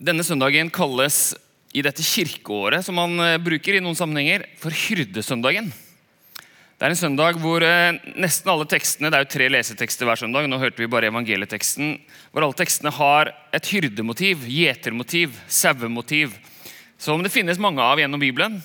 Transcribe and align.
Denne 0.00 0.24
søndagen 0.24 0.70
kalles 0.72 1.34
i 1.76 1.82
dette 1.84 2.00
kirkeåret 2.00 2.86
som 2.86 2.96
man 2.96 3.20
eh, 3.20 3.36
bruker 3.36 3.76
i 3.76 3.82
noen 3.84 3.98
sammenhenger, 3.98 4.46
for 4.56 4.72
hyrdesøndagen. 4.72 5.68
Det 6.80 6.86
er 6.86 6.94
en 6.94 6.96
søndag 6.96 7.36
hvor 7.42 7.60
eh, 7.60 7.98
nesten 8.16 8.48
alle 8.48 8.64
tekstene 8.64 9.10
Det 9.12 9.18
er 9.18 9.26
jo 9.26 9.32
tre 9.34 9.50
lesetekster 9.52 10.08
hver 10.08 10.16
søndag. 10.16 10.48
Nå 10.48 10.56
hørte 10.62 10.80
vi 10.80 10.88
bare 10.88 11.10
evangelieteksten. 11.12 11.98
Hvor 12.32 12.46
alle 12.46 12.56
tekstene 12.56 12.94
har 12.96 13.34
et 13.52 13.68
hyrdemotiv, 13.68 14.48
gjetermotiv, 14.48 15.36
sauemotiv. 15.52 16.32
Som 16.96 17.20
det 17.20 17.34
finnes 17.34 17.60
mange 17.60 17.84
av 17.84 18.00
gjennom 18.00 18.24
Bibelen. 18.24 18.56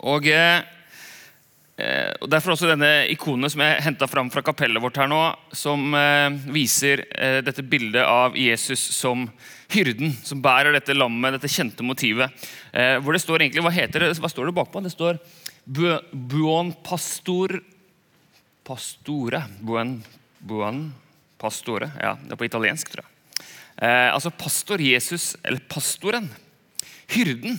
Og, 0.00 0.24
eh, 0.24 0.64
eh 1.80 2.12
og 2.20 2.28
Derfor 2.30 2.52
også 2.52 2.68
denne 2.68 3.08
ikonet 3.10 3.52
som 3.52 3.62
jeg 3.64 3.82
henta 3.82 4.06
fram 4.06 4.30
fra 4.30 4.42
kapellet 4.44 4.82
vårt 4.82 4.98
her 5.00 5.08
nå, 5.08 5.20
som 5.56 5.94
eh, 5.96 6.28
viser 6.52 7.06
eh, 7.10 7.40
dette 7.44 7.64
bildet 7.64 8.04
av 8.04 8.36
Jesus 8.36 8.82
som 8.94 9.24
hyrden 9.72 10.12
som 10.26 10.42
bærer 10.42 10.74
dette 10.76 10.94
lammet, 10.94 11.38
dette 11.38 11.50
kjente 11.50 11.86
motivet. 11.86 12.30
Eh, 12.72 12.98
hvor 13.00 13.16
det 13.16 13.22
står 13.24 13.42
egentlig, 13.42 13.64
Hva 13.64 13.74
heter 13.74 14.04
det? 14.04 14.14
Hva 14.20 14.30
står 14.30 14.50
det 14.50 14.56
bakpå? 14.60 14.82
Det 14.84 14.92
står 14.92 15.20
buon 15.64 16.74
pastor 16.84 17.60
Pastore. 18.70 19.42
Buon, 19.60 19.96
buon 20.38 20.92
pastore. 21.40 21.88
Ja, 21.98 22.12
det 22.22 22.34
er 22.34 22.38
på 22.38 22.46
italiensk, 22.46 22.92
tror 22.92 23.02
jeg. 23.02 23.46
Eh, 23.80 24.08
altså 24.12 24.30
pastor 24.30 24.82
Jesus, 24.84 25.32
eller 25.42 25.62
pastoren. 25.68 26.28
Hyrden. 27.10 27.58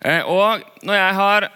Eh, 0.00 0.22
og 0.22 0.62
når 0.86 1.00
jeg 1.00 1.16
har 1.18 1.48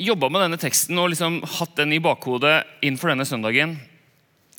jobba 0.00 0.30
med 0.32 0.44
denne 0.44 0.58
teksten 0.60 0.98
og 0.98 1.12
liksom 1.12 1.40
hatt 1.58 1.76
den 1.78 1.94
i 1.94 2.02
bakhodet 2.02 2.62
innenfor 2.82 3.12
denne 3.12 3.26
søndagen, 3.28 3.76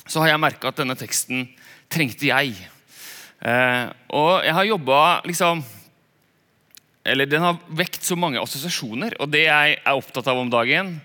så 0.06 0.22
har 0.22 0.34
jeg 0.34 0.44
merka 0.44 0.70
at 0.70 0.80
denne 0.80 0.96
teksten 0.98 1.48
trengte 1.92 2.30
jeg. 2.30 2.56
Eh, 3.42 3.86
og 4.16 4.46
jeg 4.46 4.56
har 4.56 4.70
jobba 4.70 5.00
liksom 5.28 5.64
Eller 7.06 7.28
den 7.30 7.44
har 7.44 7.60
vekt 7.70 8.02
så 8.02 8.16
mange 8.18 8.40
assosiasjoner, 8.42 9.14
og 9.22 9.30
det 9.30 9.44
jeg 9.44 9.76
er 9.78 9.94
opptatt 9.94 10.26
av 10.26 10.40
om 10.42 10.48
dagen, 10.50 10.96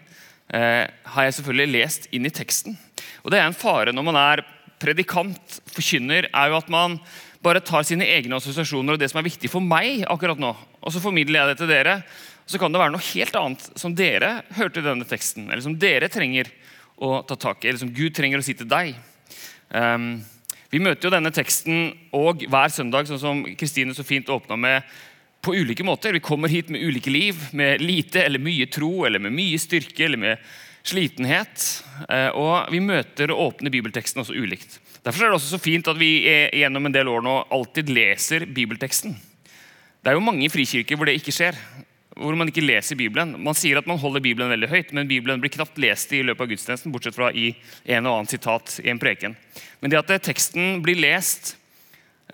eh, 0.49 0.87
har 0.89 1.27
jeg 1.27 1.35
selvfølgelig 1.37 1.73
lest 1.75 2.07
inn 2.17 2.25
i 2.25 2.33
teksten. 2.33 2.79
Og 3.21 3.29
det 3.29 3.37
er 3.37 3.45
en 3.45 3.53
fare 3.53 3.93
når 3.93 4.07
man 4.07 4.17
er 4.17 4.41
predikant, 4.81 5.61
forkynner, 5.69 6.31
er 6.33 6.49
jo 6.49 6.57
at 6.57 6.73
man 6.73 6.97
bare 7.45 7.61
tar 7.61 7.85
sine 7.85 8.09
egne 8.09 8.39
assosiasjoner 8.41 8.97
og 8.97 9.03
det 9.03 9.11
som 9.13 9.21
er 9.21 9.29
viktig 9.29 9.51
for 9.53 9.61
meg 9.61 10.07
akkurat 10.09 10.41
nå, 10.41 10.55
og 10.57 10.93
så 10.95 11.05
formidler 11.05 11.43
jeg 11.43 11.51
det 11.51 11.61
til 11.61 11.69
dere. 11.69 11.99
Så 12.51 12.59
kan 12.59 12.73
det 12.75 12.81
være 12.83 12.91
noe 12.91 13.11
helt 13.13 13.37
annet 13.39 13.69
som 13.79 13.93
dere 13.95 14.41
hørte 14.57 14.83
i 14.83 14.87
denne 14.87 15.07
teksten, 15.07 15.47
eller 15.47 15.63
som 15.63 15.77
dere 15.79 16.09
trenger 16.11 16.49
å 16.99 17.21
ta 17.23 17.37
tak 17.39 17.63
i, 17.63 17.71
eller 17.71 17.79
som 17.79 17.93
Gud 17.95 18.17
trenger 18.17 18.41
å 18.43 18.45
si 18.45 18.57
til 18.59 18.67
deg. 18.67 18.97
Um, 19.71 20.17
vi 20.71 20.81
møter 20.83 21.07
jo 21.07 21.13
denne 21.15 21.31
teksten 21.35 21.93
og 22.17 22.43
hver 22.51 22.73
søndag, 22.75 23.07
sånn 23.07 23.21
som 23.23 23.43
Kristine 23.59 23.95
så 23.95 24.03
fint 24.07 24.29
åpna 24.35 24.59
med, 24.59 24.89
på 25.41 25.55
ulike 25.57 25.87
måter. 25.87 26.13
Vi 26.13 26.23
kommer 26.27 26.51
hit 26.51 26.73
med 26.75 26.83
ulike 26.83 27.13
liv, 27.13 27.39
med 27.57 27.81
lite 27.81 28.25
eller 28.27 28.43
mye 28.43 28.67
tro, 28.69 28.91
eller 29.07 29.23
med 29.23 29.33
mye 29.33 29.61
styrke 29.63 30.05
eller 30.09 30.21
med 30.21 30.43
slitenhet. 30.83 31.69
Eh, 32.11 32.29
og 32.35 32.67
vi 32.75 32.83
møter 32.83 33.31
og 33.31 33.45
åpner 33.47 33.73
bibelteksten 33.73 34.25
også 34.25 34.35
ulikt. 34.35 34.81
Derfor 35.07 35.23
er 35.23 35.31
det 35.31 35.39
også 35.39 35.55
så 35.55 35.63
fint 35.63 35.89
at 35.89 35.97
vi 36.03 36.11
gjennom 36.27 36.91
en 36.91 36.99
del 36.99 37.09
år 37.09 37.23
nå 37.25 37.37
alltid 37.55 37.95
leser 37.95 38.45
bibelteksten. 38.51 39.15
Det 40.01 40.13
er 40.13 40.19
jo 40.19 40.27
mange 40.27 40.51
frikirker 40.53 40.99
hvor 40.99 41.09
det 41.09 41.17
ikke 41.21 41.35
skjer 41.37 41.57
hvor 42.21 42.37
man 42.37 42.51
ikke 42.51 42.65
leser 42.65 42.99
Bibelen. 43.01 43.33
Man 43.41 43.57
sier 43.57 43.81
at 43.81 43.89
man 43.89 43.99
holder 44.01 44.23
Bibelen 44.25 44.53
veldig 44.53 44.69
høyt, 44.71 44.93
men 44.97 45.09
Bibelen 45.09 45.41
blir 45.41 45.53
knapt 45.55 45.79
lest 45.81 46.13
i 46.13 46.23
løpet 46.27 46.45
av 46.45 46.51
gudstjenesten, 46.53 46.93
bortsett 46.93 47.17
fra 47.17 47.31
i 47.33 47.53
en 47.89 48.07
og 48.07 48.19
annen 48.19 48.31
sitat 48.31 48.77
i 48.85 48.91
en 48.93 49.01
preken. 49.01 49.37
Men 49.81 49.93
det 49.93 50.01
at 50.03 50.13
teksten 50.27 50.83
blir 50.85 51.01
lest 51.01 51.55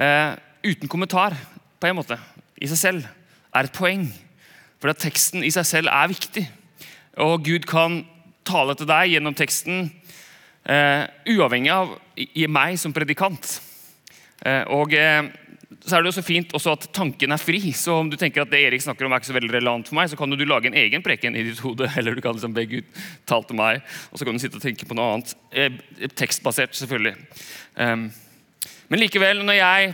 eh, 0.01 0.35
uten 0.67 0.91
kommentar, 0.91 1.37
på 1.79 1.91
en 1.91 1.99
måte, 1.99 2.19
i 2.59 2.69
seg 2.71 2.81
selv, 2.81 3.09
er 3.55 3.69
et 3.69 3.77
poeng. 3.77 4.09
For 4.83 4.93
at 4.93 5.01
teksten 5.01 5.45
i 5.47 5.53
seg 5.55 5.69
selv 5.69 5.93
er 5.93 6.11
viktig. 6.11 6.45
Og 7.23 7.47
Gud 7.47 7.69
kan 7.69 8.03
tale 8.47 8.77
til 8.79 8.89
deg 8.89 9.15
gjennom 9.15 9.37
teksten, 9.37 9.91
eh, 10.67 11.07
uavhengig 11.33 11.73
av 11.73 11.97
i, 12.17 12.47
meg 12.47 12.79
som 12.81 12.95
predikant. 12.97 13.59
Eh, 14.43 14.65
og 14.73 14.95
eh, 14.97 15.29
så 15.85 15.97
er 15.97 16.03
det 16.03 16.11
jo 16.11 16.17
så 16.17 16.25
fint 16.25 16.53
også 16.57 16.73
at 16.75 16.87
tanken 16.97 17.35
er 17.35 17.41
fri. 17.41 17.61
Så 17.77 17.95
om 18.01 18.09
du 18.11 18.17
tenker 18.19 18.43
at 18.43 18.51
det 18.51 18.63
Erik 18.67 18.83
snakker 18.83 19.07
om 19.07 19.15
er 19.15 19.21
ikke 19.21 19.31
så 19.31 19.37
veldig 19.37 19.53
relevant 19.55 19.89
for 19.91 19.99
meg, 19.99 20.09
så 20.11 20.19
kan 20.19 20.33
du 20.33 20.45
lage 20.49 20.71
en 20.71 20.79
egen 20.79 21.05
preken 21.05 21.37
i 21.39 21.45
ditt 21.47 21.61
hode. 21.65 21.89
Eller 21.99 22.17
du 22.17 22.23
kan 22.25 22.37
liksom 22.37 22.55
be 22.57 22.65
Gud 22.71 23.03
tale 23.29 23.47
til 23.49 23.59
meg, 23.59 23.83
og 24.11 24.19
så 24.19 24.27
kan 24.27 24.37
du 24.37 24.43
sitte 24.43 24.61
og 24.61 24.65
tenke 24.65 24.89
på 24.89 24.97
noe 24.99 25.17
annet. 25.17 25.35
Eh, 25.53 26.09
tekstbasert, 26.19 26.75
selvfølgelig. 26.79 27.15
Um, 27.77 28.09
men 28.89 29.03
likevel, 29.03 29.43
når 29.47 29.59
jeg 29.59 29.93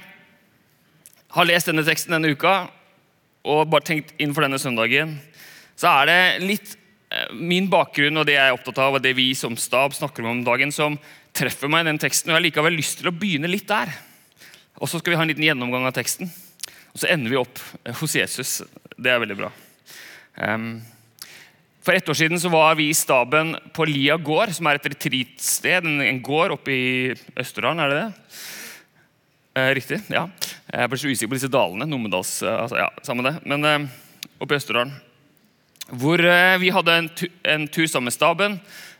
har 1.33 1.49
lest 1.49 1.69
denne 1.71 1.85
teksten 1.87 2.15
denne 2.15 2.33
uka, 2.37 2.55
og 3.43 3.67
bare 3.73 3.89
tenkt 3.89 4.15
innenfor 4.19 4.47
denne 4.47 4.61
søndagen, 4.63 5.17
så 5.79 5.91
er 5.97 6.09
det 6.09 6.21
litt 6.45 6.77
eh, 7.11 7.33
min 7.35 7.67
bakgrunn 7.73 8.21
og 8.21 8.29
det 8.29 8.37
jeg 8.37 8.53
er 8.53 8.55
opptatt 8.55 8.81
av, 8.85 8.97
og 8.97 9.05
det 9.05 9.17
vi 9.19 9.33
som 9.39 9.57
stab 9.59 9.97
snakker 9.97 10.23
om 10.25 10.37
om 10.37 10.47
dagen, 10.47 10.73
som 10.75 11.01
treffer 11.35 11.73
meg 11.73 11.85
i 11.85 11.91
den 11.91 12.01
teksten. 12.01 12.31
Og 12.31 12.37
jeg 12.37 12.41
har 12.41 12.47
likevel 12.47 12.77
lyst 12.77 13.01
til 13.01 13.11
å 13.11 13.17
begynne 13.17 13.51
litt 13.51 13.69
der. 13.71 13.93
Og 14.83 14.91
Så 14.91 14.99
skal 14.99 15.13
vi 15.13 15.19
ha 15.21 15.23
en 15.23 15.31
liten 15.31 15.47
gjennomgang 15.47 15.87
av 15.87 15.95
teksten. 15.95 16.31
Og 16.93 16.99
så 16.99 17.09
ender 17.13 17.31
vi 17.31 17.39
opp 17.39 17.61
eh, 17.85 17.95
hos 18.01 18.17
Jesus. 18.19 18.57
Det 18.99 19.13
er 19.13 19.21
veldig 19.23 19.37
bra. 19.39 19.53
Um, 20.35 20.81
for 21.83 21.95
ett 21.95 22.09
år 22.09 22.19
siden 22.19 22.41
så 22.41 22.51
var 22.51 22.75
vi 22.79 22.89
i 22.91 22.97
staben 22.97 23.55
på 23.75 23.87
Lia 23.87 24.17
gård, 24.19 24.51
som 24.55 24.67
er 24.67 24.79
et 24.79 24.89
retreatsted. 24.91 25.87
En, 25.87 26.21
gård 26.25 26.57
oppe 26.57 26.75
i 26.75 26.91
Østerdalen, 27.39 27.83
er 27.83 27.93
det 27.93 28.01
det? 28.01 28.35
Eh, 29.61 29.71
riktig? 29.79 30.01
Ja. 30.11 30.27
Jeg 30.73 30.91
ble 30.91 30.99
så 30.99 31.11
usikker 31.13 31.31
på 31.31 31.39
disse 31.39 31.53
dalene. 31.53 31.87
Numedals, 31.87 32.35
eh, 32.43 32.59
altså, 32.67 32.83
ja, 32.83 32.91
samme 33.07 33.27
det. 33.29 33.37
Men 33.47 33.87
oppe 34.43 34.57
i 34.57 34.59
Østerdalen. 34.59 34.95
Hvor 35.93 36.23
vi 36.63 36.71
hadde 36.73 36.95
en 37.53 37.67
tur 37.69 37.87
sammen 37.91 38.09
med 38.09 38.15
staben 38.15 38.55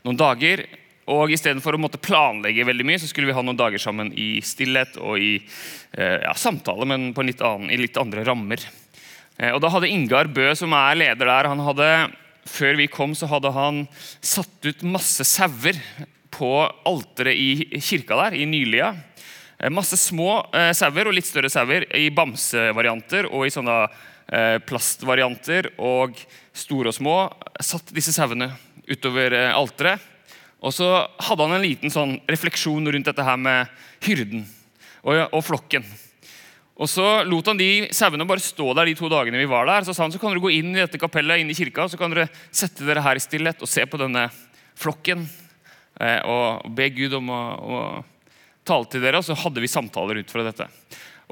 noen 0.05 0.19
dager. 0.19 0.67
Og 1.13 1.33
Istedenfor 1.35 1.77
å 1.77 1.83
måtte 1.83 2.01
planlegge 2.01 2.67
veldig 2.69 2.87
mye, 2.89 3.01
så 3.03 3.11
skulle 3.11 3.29
vi 3.29 3.37
ha 3.37 3.45
noen 3.45 3.59
dager 3.59 3.83
sammen 3.83 4.13
i 4.17 4.37
stillhet 4.45 4.97
og 5.01 5.21
i 5.21 5.35
eh, 5.39 6.23
ja, 6.25 6.33
samtale, 6.39 6.89
men 6.89 7.13
litt 7.13 7.45
annen, 7.45 7.69
i 7.73 7.81
litt 7.81 8.01
andre 8.01 8.25
rammer. 8.27 8.65
Eh, 9.37 9.53
og 9.53 9.61
da 9.65 9.71
hadde 9.75 9.91
Ingar 9.93 10.31
Bø, 10.33 10.49
som 10.59 10.75
er 10.79 10.99
leder 11.03 11.29
der, 11.29 11.51
han 11.53 11.63
hadde, 11.67 11.91
før 12.49 12.81
vi 12.81 12.89
kom, 12.91 13.17
så 13.19 13.29
hadde 13.31 13.53
han 13.55 13.85
satt 14.25 14.69
ut 14.69 14.87
masse 14.89 15.27
sauer 15.29 15.79
på 16.33 16.53
alteret 16.89 17.37
i 17.37 17.81
kirka 17.83 18.19
der, 18.25 18.39
i 18.41 18.49
Nylia. 18.49 18.95
Eh, 19.63 19.71
masse 19.71 19.97
små 20.01 20.41
eh, 20.55 20.73
sauer 20.77 21.09
og 21.09 21.17
litt 21.17 21.29
større 21.29 21.51
sauer 21.53 21.87
i 21.99 22.09
bamsevarianter 22.15 23.29
og 23.31 23.47
i 23.47 23.53
sånne 23.55 23.77
eh, 23.85 24.57
plastvarianter 24.67 25.73
og 25.79 26.19
store 26.57 26.91
og 26.91 26.99
små. 26.99 27.19
Satt 27.63 27.95
disse 27.95 28.15
sauene 28.15 28.53
utover 28.91 29.37
alteret. 29.53 30.12
Og 30.63 30.75
så 30.75 30.87
hadde 31.27 31.47
han 31.47 31.57
en 31.57 31.65
liten 31.65 31.91
sånn 31.91 32.17
refleksjon 32.31 32.87
rundt 32.87 33.09
dette 33.09 33.27
her 33.27 33.39
med 33.41 33.71
hyrden 34.07 34.45
og, 35.03 35.17
og 35.35 35.43
flokken. 35.43 35.87
Og 36.83 36.89
Så 36.91 37.05
lot 37.29 37.47
han 37.51 37.59
de 37.61 37.89
sauene 37.95 38.27
bare 38.27 38.43
stå 38.43 38.73
der 38.75 38.89
de 38.89 38.97
to 38.99 39.11
dagene 39.13 39.39
vi 39.39 39.51
var 39.51 39.69
der. 39.69 39.85
Så 39.87 39.95
sa 39.95 40.07
han 40.07 40.15
så 40.15 40.21
kan 40.23 40.33
dere 40.33 40.43
gå 40.43 40.55
inn 40.55 40.73
i 40.73 40.81
dette 40.81 41.01
kapellet 41.01 41.43
inn 41.43 41.51
i 41.53 41.57
kirka 41.57 41.89
så 41.91 42.01
kan 42.01 42.15
dere 42.15 42.31
sette 42.51 42.87
dere 42.87 43.05
her 43.05 43.19
i 43.19 43.23
stillhet 43.23 43.63
og 43.63 43.71
se 43.71 43.85
på 43.87 44.01
denne 44.01 44.29
flokken. 44.79 45.27
Eh, 46.01 46.21
og 46.25 46.71
be 46.75 46.89
Gud 46.95 47.15
om 47.19 47.31
å, 47.31 47.43
å, 47.61 47.83
tale 48.67 48.89
til 48.91 49.05
dere. 49.05 49.21
Og 49.21 49.27
så 49.27 49.37
hadde 49.39 49.63
vi 49.63 49.71
samtaler 49.71 50.23
ut 50.23 50.33
fra 50.33 50.47
dette. 50.47 50.69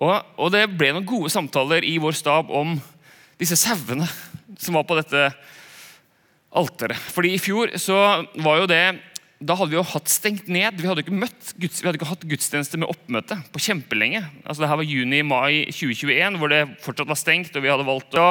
Og, 0.00 0.12
og 0.38 0.52
det 0.54 0.66
ble 0.74 0.92
noen 0.94 1.08
gode 1.08 1.32
samtaler 1.32 1.86
i 1.86 1.96
vår 2.02 2.18
stab 2.18 2.50
om 2.54 2.76
disse 3.40 3.56
sauene 3.58 4.06
som 4.60 4.76
var 4.76 4.84
på 4.86 4.98
dette 4.98 5.30
alteret. 6.60 6.98
Fordi 7.14 7.34
i 7.34 7.40
fjor 7.40 7.72
så 7.80 7.96
var 8.42 8.60
jo 8.60 8.70
det 8.70 8.84
da 9.40 9.56
hadde 9.56 9.72
vi 9.72 9.78
jo 9.78 9.84
hatt 9.88 10.10
stengt 10.12 10.50
ned. 10.52 10.76
Vi 10.76 10.88
hadde 10.88 11.00
ikke, 11.00 11.16
møtt, 11.16 11.54
vi 11.56 11.70
hadde 11.70 11.96
ikke 11.96 12.10
hatt 12.10 12.26
gudstjeneste 12.28 12.76
med 12.80 12.90
oppmøte 12.92 13.38
på 13.54 13.62
kjempelenge. 13.64 14.20
Altså, 14.44 14.60
det 14.60 14.68
her 14.68 14.80
var 14.82 14.88
juni-mai 14.88 15.62
2021, 15.72 16.36
hvor 16.40 16.52
det 16.52 16.60
fortsatt 16.84 17.08
var 17.08 17.18
stengt. 17.20 17.56
og 17.56 17.64
Vi 17.64 17.72
hadde 17.72 17.88
valgt 17.88 18.18
å, 18.20 18.26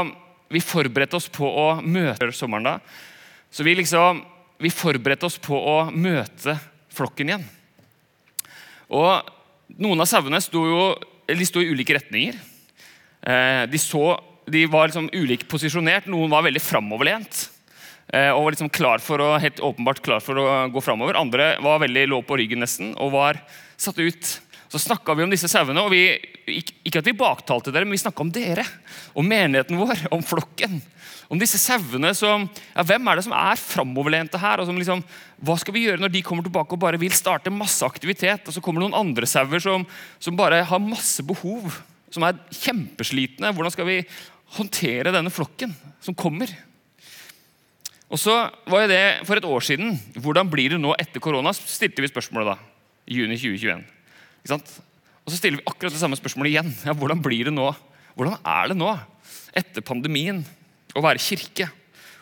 vi 0.54 0.62
forberedte 0.62 1.18
oss 1.18 1.26
på 1.34 1.50
å 1.50 1.68
møte 1.82 2.30
sommeren 2.38 2.70
da. 2.70 2.76
Så 3.50 3.66
vi 3.66 3.74
liksom, 3.80 4.22
vi 4.62 4.70
forberedte 4.70 5.26
oss 5.26 5.40
på 5.42 5.58
å 5.58 5.80
møte 5.90 6.60
flokken 6.94 7.34
igjen. 7.34 7.50
Og 8.94 9.36
Noen 9.78 10.02
av 10.02 10.08
sauene 10.10 10.40
sto, 10.42 10.64
jo, 10.66 10.86
de 11.30 11.46
sto 11.46 11.62
i 11.62 11.70
ulike 11.70 11.94
retninger. 11.94 12.38
Eh, 13.22 13.64
de, 13.70 13.82
så, 13.82 14.18
de 14.50 14.64
var 14.72 14.90
liksom 14.90 15.12
ulikt 15.14 15.46
posisjonert. 15.52 16.10
Noen 16.10 16.32
var 16.32 16.46
veldig 16.48 16.62
framoverlent. 16.64 17.49
Eh, 18.10 18.32
og 18.34 18.48
var 18.48 18.56
liksom 18.56 18.72
klar 18.74 19.02
for 19.04 19.22
å, 19.22 19.32
helt 19.42 19.62
åpenbart 19.62 20.02
klar 20.06 20.24
for 20.26 20.40
å 20.42 20.46
gå 20.74 20.82
framover. 20.82 21.20
Andre 21.20 21.54
var 21.62 21.82
veldig 21.84 22.08
lå 22.10 22.22
på 22.26 22.40
ryggen 22.42 22.64
nesten 22.64 22.96
og 22.98 23.14
var 23.14 23.42
satt 23.78 24.00
ut. 24.02 24.38
Så 24.70 24.82
snakka 24.82 25.16
vi 25.18 25.26
om 25.26 25.32
disse 25.34 25.50
sauene. 25.50 25.82
og 25.82 25.92
vi, 25.94 26.14
Ikke 26.86 27.02
at 27.02 27.10
vi 27.10 27.18
baktalte 27.18 27.74
dere, 27.74 27.86
men 27.86 27.98
vi 27.98 28.02
snakka 28.02 28.22
om 28.22 28.32
dere. 28.34 28.66
Om 29.18 29.26
menigheten 29.26 29.78
vår, 29.78 30.08
om 30.14 30.22
flokken. 30.26 30.78
Om 31.30 31.42
disse 31.42 31.58
sauene 31.62 32.14
som 32.18 32.48
ja, 32.48 32.86
Hvem 32.86 33.10
er 33.10 33.18
det 33.18 33.26
som 33.26 33.36
er 33.38 33.62
framoverlente 33.62 34.42
her? 34.42 34.62
og 34.62 34.70
som 34.70 34.78
liksom, 34.78 35.04
Hva 35.46 35.58
skal 35.62 35.74
vi 35.74 35.86
gjøre 35.86 36.02
når 36.02 36.14
de 36.14 36.24
kommer 36.26 36.46
tilbake 36.46 36.74
og 36.74 36.82
bare 36.82 37.02
vil 37.02 37.14
starte 37.14 37.54
masse 37.54 37.86
aktivitet? 37.86 38.46
Og 38.46 38.54
så 38.56 38.62
kommer 38.62 38.82
det 38.82 38.90
noen 38.90 39.02
andre 39.10 39.30
sauer 39.30 39.62
som, 39.62 39.86
som 40.22 40.38
bare 40.38 40.64
har 40.66 40.82
masse 40.82 41.26
behov 41.26 41.70
som 42.10 42.26
er 42.26 42.38
kjempeslitne. 42.50 43.54
Hvordan 43.54 43.74
skal 43.74 43.90
vi 43.90 44.00
håndtere 44.58 45.14
denne 45.14 45.34
flokken 45.34 45.74
som 46.02 46.18
kommer? 46.18 46.50
Og 48.10 48.18
så 48.18 48.34
var 48.70 48.88
det 48.90 49.22
For 49.28 49.38
et 49.38 49.46
år 49.46 49.66
siden 49.66 49.94
hvordan 50.18 50.50
blir 50.50 50.74
det 50.74 50.82
nå 50.82 50.96
etter 50.98 51.22
korona, 51.22 51.54
stilte 51.54 52.02
vi 52.02 52.10
spørsmålet 52.10 52.56
da. 52.56 52.58
i 53.10 53.22
juni 53.22 53.38
2021. 53.38 53.84
Ikke 54.42 54.54
sant? 54.54 54.72
Og 55.26 55.34
så 55.34 55.38
stiller 55.38 55.60
vi 55.60 55.70
akkurat 55.70 55.94
det 55.94 56.02
samme 56.02 56.18
spørsmålet 56.18 56.56
igjen. 56.56 56.72
Ja, 56.88 56.96
hvordan 56.98 57.22
blir 57.22 57.50
det 57.50 57.54
nå? 57.54 57.68
Hvordan 58.18 58.40
er 58.42 58.72
det 58.72 58.78
nå, 58.80 58.90
etter 59.56 59.86
pandemien, 59.86 60.42
å 60.98 61.04
være 61.06 61.22
kirke? 61.22 61.70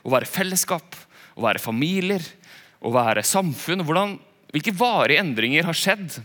Å 0.04 0.12
være 0.12 0.28
fellesskap? 0.30 0.98
Å 1.38 1.45
være 1.45 1.62
familier? 1.63 2.24
Å 2.83 2.92
være 2.94 3.24
samfunn? 3.25 3.86
Hvordan, 3.88 4.18
hvilke 4.51 4.75
varige 4.75 5.24
endringer 5.24 5.66
har 5.69 5.78
skjedd? 5.78 6.19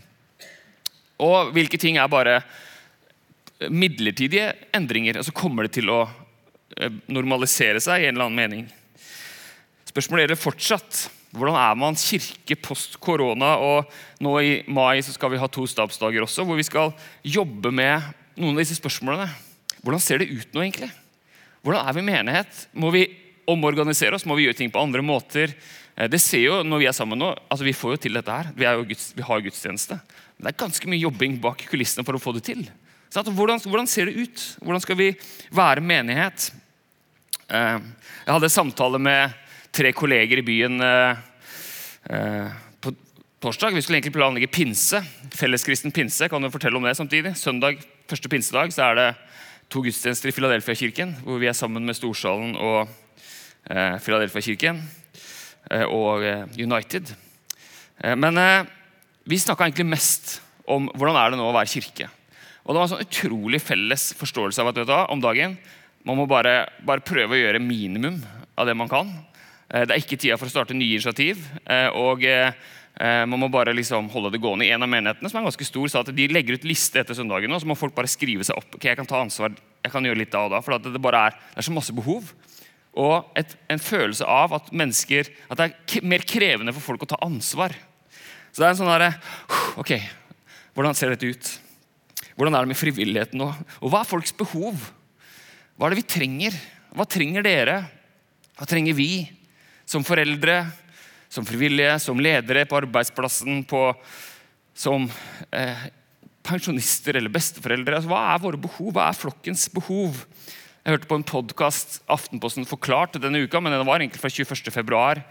Og 1.23 1.53
hvilke 1.55 1.79
ting 1.79 1.97
er 2.01 2.11
bare 2.11 2.41
midlertidige 3.71 4.51
endringer? 4.75 5.21
Og 5.21 5.29
så 5.29 5.35
kommer 5.35 5.67
det 5.67 5.77
til 5.79 5.89
å 5.93 6.03
eh, 6.03 7.01
normalisere 7.07 7.81
seg 7.83 8.03
i 8.03 8.09
en 8.09 8.17
eller 8.17 8.27
annen 8.27 8.41
mening. 8.43 8.67
Spørsmålet 9.93 10.25
gjelder 10.25 10.41
fortsatt. 10.41 10.99
Hvordan 11.37 11.57
er 11.57 11.77
man 11.77 11.97
kirke 11.97 12.55
post 12.57 12.95
korona? 13.01 13.51
Og 13.61 13.91
nå 14.25 14.31
i 14.41 14.53
mai 14.65 15.03
så 15.05 15.13
skal 15.13 15.29
vi 15.29 15.41
ha 15.41 15.49
to 15.49 15.67
stabsdager 15.69 16.25
også, 16.25 16.45
hvor 16.45 16.57
vi 16.57 16.65
skal 16.65 16.95
jobbe 17.21 17.69
med 17.69 18.01
noen 18.33 18.55
av 18.55 18.63
disse 18.63 18.79
spørsmålene. 18.79 19.27
Hvordan 19.85 20.01
ser 20.01 20.23
det 20.23 20.31
ut 20.31 20.49
nå, 20.49 20.63
egentlig? 20.63 20.89
Hvordan 21.61 21.85
er 21.85 21.97
vi 21.97 22.05
menighet? 22.07 22.63
Må 22.73 22.89
vi 22.95 23.05
omorganisere 23.49 24.17
oss? 24.17 24.25
Må 24.25 24.37
vi 24.39 24.47
gjøre 24.47 24.57
ting 24.63 24.71
på 24.73 24.81
andre 24.81 25.03
måter? 25.05 25.53
Eh, 25.93 26.09
det 26.09 26.21
ser 26.23 26.41
jo 26.47 26.61
når 26.65 26.81
Vi 26.81 26.89
er 26.89 26.97
sammen 26.97 27.21
nå, 27.21 27.29
altså 27.45 27.67
vi 27.67 27.75
får 27.77 27.93
jo 27.93 28.01
til 28.07 28.17
dette 28.17 28.33
her. 28.33 28.49
Vi, 28.57 28.65
Guds, 28.89 29.11
vi 29.13 29.27
har 29.29 29.45
gudstjeneste. 29.45 29.99
Men 30.37 30.47
det 30.47 30.55
er 30.55 30.63
ganske 30.63 30.89
mye 30.89 31.03
jobbing 31.03 31.37
bak 31.43 31.61
kulissene 31.69 32.05
for 32.07 32.17
å 32.17 32.23
få 32.23 32.33
det 32.33 32.47
til. 32.49 32.65
Hvordan, 33.13 33.61
hvordan, 33.61 33.85
ser 33.85 34.09
det 34.09 34.17
ut? 34.17 34.43
Hvordan 34.65 34.81
skal 34.81 34.97
vi 34.97 35.11
være 35.53 35.85
menighet? 35.85 36.49
Eh, 37.45 37.77
jeg 38.25 38.33
hadde 38.33 38.49
samtale 38.49 38.97
med 38.97 39.42
tre 39.73 39.93
kolleger 39.95 40.37
i 40.37 40.45
byen 40.45 40.81
eh, 40.85 41.21
eh, 42.13 42.49
på 42.81 42.93
torsdag. 43.41 43.73
Vi 43.73 43.81
skulle 43.81 43.97
egentlig 43.97 44.13
planlegge 44.13 44.51
pinse. 44.53 45.01
Felleskristen 45.33 45.93
pinse. 45.93 46.29
Kan 46.29 46.45
du 46.45 46.51
fortelle 46.53 46.77
om 46.77 46.85
det 46.85 46.95
samtidig? 46.97 47.33
Søndag, 47.39 47.81
første 48.09 48.29
pinsedag 48.29 48.73
så 48.75 48.91
er 48.91 48.99
det 48.99 49.07
to 49.73 49.81
gudstjenester 49.81 50.29
i 50.29 50.35
Philadelphia-kirken, 50.35 51.15
hvor 51.25 51.41
vi 51.41 51.49
er 51.49 51.57
sammen 51.57 51.85
med 51.87 51.97
Storsalen 51.97 52.53
og 52.61 52.83
eh, 53.71 53.97
Philadelphia-kirken 53.97 54.83
eh, 55.71 55.87
og 55.89 56.21
United. 56.59 57.15
Men 58.19 58.35
vi 59.29 59.37
snakka 59.39 59.63
egentlig 59.63 59.85
mest 59.87 60.31
om 60.67 60.89
hvordan 60.97 61.15
er 61.15 61.31
det 61.31 61.37
nå 61.39 61.45
å 61.47 61.53
være 61.55 61.69
kirke. 61.71 62.07
Og 62.65 62.73
Det 62.73 62.79
var 62.79 62.87
en 62.87 62.91
sånn 62.91 63.05
utrolig 63.05 63.61
felles 63.63 64.09
forståelse 64.17 64.59
av 64.59 64.71
at 64.71 64.79
vet 64.81 64.89
du, 64.89 64.95
om 65.13 65.21
dagen 65.23 65.55
man 66.03 66.17
må 66.19 66.25
bare, 66.27 66.65
bare 66.83 67.05
prøve 67.05 67.37
å 67.37 67.39
gjøre 67.39 67.61
minimum 67.63 68.17
av 68.59 68.67
det 68.67 68.75
man 68.75 68.91
kan. 68.91 69.13
Eh, 69.73 69.87
det 69.87 69.95
er 69.95 70.03
ikke 70.03 70.19
tida 70.21 70.37
for 70.37 70.49
å 70.49 70.53
starte 70.53 70.77
nye 70.77 70.99
initiativ. 70.99 71.41
Eh, 71.65 71.89
og 71.97 72.23
eh, 72.29 72.53
man 73.25 73.41
må 73.41 73.49
bare 73.51 73.73
liksom 73.73 74.09
holde 74.13 74.35
det 74.35 74.41
gående. 74.43 74.69
En 74.69 74.85
av 74.85 74.91
menighetene 74.91 75.31
som 75.31 75.41
er 75.41 75.47
ganske 75.47 75.67
stor, 75.67 75.89
sa 75.89 76.03
at 76.03 76.13
de 76.13 76.29
legger 76.29 76.59
ut 76.59 76.67
liste 76.69 77.01
etter 77.01 77.17
søndagen. 77.17 77.53
Og 77.53 77.63
så 77.63 77.69
må 77.69 77.77
folk 77.79 77.95
bare 77.97 78.11
skrive 78.11 78.45
seg 78.45 78.59
opp. 78.59 78.77
ok, 78.77 78.85
jeg 78.91 78.99
kan 78.99 79.09
ta 79.09 79.23
ansvar, 79.23 79.55
jeg 79.81 79.93
kan 79.93 80.05
gjøre 80.05 80.21
litt 80.21 80.33
da 80.33 80.45
og 80.45 80.53
da. 80.53 80.61
For 80.65 80.77
det, 80.77 81.01
bare 81.01 81.27
er, 81.29 81.39
det 81.55 81.63
er 81.63 81.69
så 81.69 81.73
masse 81.73 81.95
behov. 81.95 82.29
Og 82.93 83.33
et, 83.39 83.55
en 83.73 83.81
følelse 83.81 84.27
av 84.29 84.53
at 84.53 84.69
mennesker, 84.69 85.31
at 85.49 85.57
det 85.57 85.65
er 85.71 86.05
mer 86.05 86.21
krevende 86.29 86.75
for 86.75 86.91
folk 86.91 87.07
å 87.07 87.09
ta 87.15 87.23
ansvar. 87.25 87.73
Så 88.53 88.61
det 88.61 88.67
er 88.67 88.75
en 88.75 88.77
sånn 88.83 88.91
derre 88.91 89.15
Ok, 89.81 89.95
hvordan 90.77 90.93
ser 90.93 91.09
dette 91.09 91.25
ut? 91.25 91.47
Hvordan 92.37 92.53
er 92.53 92.65
det 92.65 92.69
med 92.69 92.77
frivilligheten 92.77 93.41
nå? 93.41 93.47
Og 93.81 93.89
hva 93.89 94.03
er 94.03 94.09
folks 94.09 94.35
behov? 94.37 94.91
Hva 95.73 95.87
er 95.87 95.95
det 95.95 96.03
vi 96.03 96.11
trenger? 96.13 96.57
Hva 96.93 97.07
trenger 97.09 97.45
dere? 97.45 97.79
Hva 98.59 98.69
trenger 98.69 98.93
vi? 98.97 99.25
Som 99.85 100.05
foreldre, 100.07 100.61
som 101.33 101.45
frivillige, 101.47 101.97
som 101.99 102.21
ledere 102.21 102.65
på 102.69 102.77
arbeidsplassen, 102.77 103.63
på, 103.67 103.89
som 104.77 105.07
eh, 105.51 105.87
pensjonister 106.45 107.17
eller 107.17 107.33
besteforeldre. 107.33 107.97
Altså, 107.97 108.11
hva 108.11 108.21
er 108.33 108.43
våre 108.43 108.59
behov? 108.61 108.93
Hva 108.95 109.07
er 109.09 109.17
flokkens 109.17 109.65
behov? 109.73 110.23
Jeg 110.83 110.97
hørte 110.97 111.07
på 111.07 111.15
en 111.15 111.25
podkast 111.27 112.01
Aftenposten 112.11 112.67
forklarte 112.67 113.21
denne 113.23 113.45
uka, 113.45 113.61
men 113.63 113.71
den 113.71 113.85
var 113.87 114.03
egentlig 114.03 114.21
fra 114.21 114.31
21.2, 114.31 115.23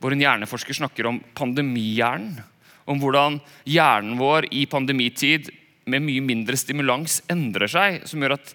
hvor 0.00 0.14
en 0.14 0.22
hjerneforsker 0.22 0.78
snakker 0.78 1.08
om 1.10 1.18
pandemihjernen. 1.36 2.38
Om 2.90 2.98
hvordan 3.02 3.36
hjernen 3.68 4.16
vår 4.18 4.48
i 4.56 4.64
pandemitid 4.70 5.50
med 5.90 6.02
mye 6.06 6.22
mindre 6.24 6.58
stimulans 6.58 7.20
endrer 7.30 7.70
seg. 7.70 8.00
Som 8.08 8.22
gjør 8.22 8.38
at 8.38 8.54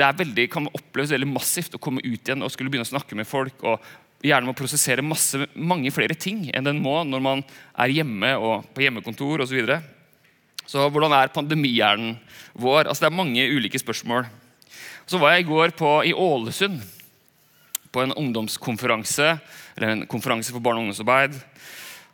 det 0.00 0.08
veldig, 0.22 0.46
kan 0.50 0.70
oppleves 0.70 1.12
veldig 1.12 1.28
massivt 1.28 1.74
å 1.76 1.82
komme 1.82 2.02
ut 2.02 2.22
igjen 2.22 2.42
og 2.46 2.52
skulle 2.54 2.72
begynne 2.72 2.88
å 2.88 2.92
snakke 2.94 3.18
med 3.18 3.28
folk 3.28 3.66
og 3.66 3.84
gjerne 4.24 4.48
må 4.48 4.54
prosessere 4.56 5.04
masse, 5.04 5.46
mange 5.54 5.92
flere 5.94 6.16
ting 6.18 6.44
enn 6.52 6.66
den 6.66 6.82
må 6.82 6.98
når 7.08 7.24
man 7.24 7.42
er 7.72 7.94
hjemme 7.94 8.34
og 8.36 8.68
på 8.74 8.84
hjemmekontor 8.84 9.44
osv. 9.44 9.50
Så, 9.50 9.56
videre. 9.56 9.80
så 10.68 10.88
hvordan 10.92 11.14
er 11.16 11.32
pandemihjernen 11.34 12.18
vår? 12.52 12.86
Altså, 12.86 13.06
det 13.06 13.10
er 13.10 13.20
mange 13.20 13.48
ulike 13.48 13.80
spørsmål. 13.80 14.28
Så 15.08 15.18
var 15.18 15.34
jeg 15.34 15.46
i 15.46 15.50
går 15.50 15.72
på, 15.78 15.94
i 16.06 16.14
Ålesund 16.14 16.78
på 17.90 18.04
en 18.04 18.14
ungdomskonferanse, 18.14 19.32
eller 19.74 19.88
en 19.90 20.06
konferanse 20.06 20.52
for 20.54 20.62
barne- 20.62 20.78
og 20.78 20.86
ungdomsarbeid. 20.86 21.34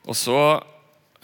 Og 0.09 0.17
så 0.17 0.39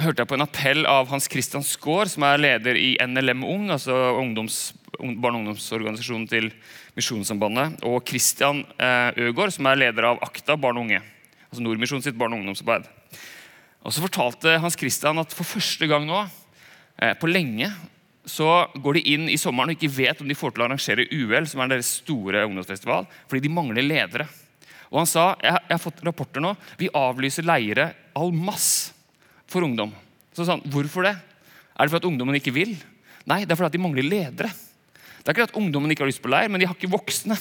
hørte 0.03 0.21
jeg 0.21 0.29
på 0.29 0.37
en 0.37 0.45
appell 0.45 0.87
av 0.89 1.09
Hans 1.09 1.29
Christian 1.31 1.65
Skaar, 1.65 2.11
som 2.11 2.27
er 2.27 2.43
leder 2.43 2.77
i 2.77 2.95
NLM 3.01 3.45
Ung, 3.49 3.71
altså 3.73 3.95
ungdoms, 4.19 4.75
barne- 5.03 5.39
og 5.39 5.43
ungdomsorganisasjonen 5.43 6.29
til 6.31 6.51
Misjonssambandet, 6.97 7.83
og 7.85 8.03
Christian 8.09 8.65
eh, 8.79 9.11
Øgård, 9.29 9.53
som 9.55 9.67
er 9.67 9.81
leder 9.81 10.09
av 10.13 10.23
Akta 10.25 10.57
barn 10.57 10.79
og 10.79 10.87
unge. 10.87 11.03
altså 11.51 11.63
Nordmisjon 11.63 12.03
sitt 12.03 12.19
barne- 12.19 12.39
og 12.39 12.45
ungdomsarbeid. 12.45 12.89
Og 13.83 13.93
Så 13.93 14.05
fortalte 14.05 14.61
Hans 14.63 14.79
Christian 14.79 15.19
at 15.19 15.33
for 15.35 15.45
første 15.45 15.89
gang 15.91 16.07
nå, 16.07 16.23
eh, 16.99 17.15
på 17.15 17.31
lenge, 17.31 17.73
så 18.25 18.69
går 18.79 18.95
de 18.95 19.03
inn 19.15 19.29
i 19.29 19.37
sommeren 19.37 19.73
og 19.73 19.77
ikke 19.77 19.97
vet 19.97 20.21
om 20.23 20.29
de 20.29 20.39
får 20.39 20.55
til 20.55 20.63
å 20.63 20.67
arrangere 20.69 21.09
UL, 21.11 21.47
som 21.47 21.61
er 21.61 21.75
deres 21.75 21.99
store 22.03 22.45
ungdomsfestival, 22.47 23.09
fordi 23.27 23.43
de 23.43 23.53
mangler 23.53 23.83
ledere. 23.83 24.29
Og 24.93 25.01
Han 25.01 25.09
sa 25.09 25.35
jeg, 25.43 25.57
jeg 25.69 25.75
har 25.75 25.83
fått 25.83 26.05
rapporter 26.05 26.41
nå, 26.45 26.55
vi 26.79 26.89
avlyser 26.93 27.47
leire 27.49 27.95
all 28.15 28.31
masse 28.31 28.93
for 29.49 29.65
ungdom. 29.65 29.93
Så 30.33 30.45
sa 30.45 30.57
han, 30.57 30.65
Hvorfor 30.71 31.03
det? 31.03 31.17
Er 31.73 31.89
det 31.89 31.95
fordi 31.95 32.11
ungdommen 32.13 32.37
ikke 32.37 32.55
vil? 32.55 32.77
Nei, 33.27 33.45
det 33.45 33.55
er 33.55 33.59
fordi 33.59 33.79
de 33.79 33.83
mangler 33.83 34.07
ledere. 34.07 34.53
Det 35.23 35.31
er 35.31 35.37
ikke 35.37 35.45
at 35.53 35.59
ungdommen 35.59 35.93
ikke 35.95 36.03
har 36.03 36.11
lyst 36.11 36.23
på 36.23 36.31
leir, 36.33 36.51
men 36.51 36.59
de 36.59 36.67
har 36.67 36.75
ikke 36.75 36.91
voksne. 36.91 37.37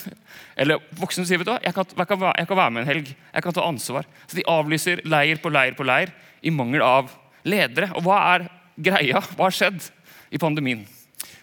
Eller 0.61 0.81
voksne 0.99 1.25
sier 1.25 1.41
vet 1.41 1.49
du, 1.49 1.55
jeg 1.65 1.73
kan, 1.73 1.87
jeg, 1.97 2.07
kan, 2.11 2.25
jeg 2.37 2.49
kan 2.51 2.59
være 2.59 2.73
med 2.75 2.83
en 2.83 2.89
helg. 2.91 3.07
Jeg 3.09 3.45
kan 3.45 3.55
ta 3.57 3.63
ansvar. 3.65 4.09
Så 4.29 4.37
de 4.37 4.45
avlyser 4.45 5.01
leir 5.09 5.41
på 5.41 5.49
leir 5.49 5.73
på 5.77 5.87
leir 5.89 6.13
i 6.45 6.53
mangel 6.53 6.85
av 6.85 7.09
ledere. 7.41 7.89
Og 7.97 8.05
hva 8.05 8.19
er 8.35 8.45
greia? 8.77 9.23
Hva 9.33 9.47
har 9.47 9.57
skjedd 9.57 9.89
i 10.29 10.41
pandemien? 10.41 10.83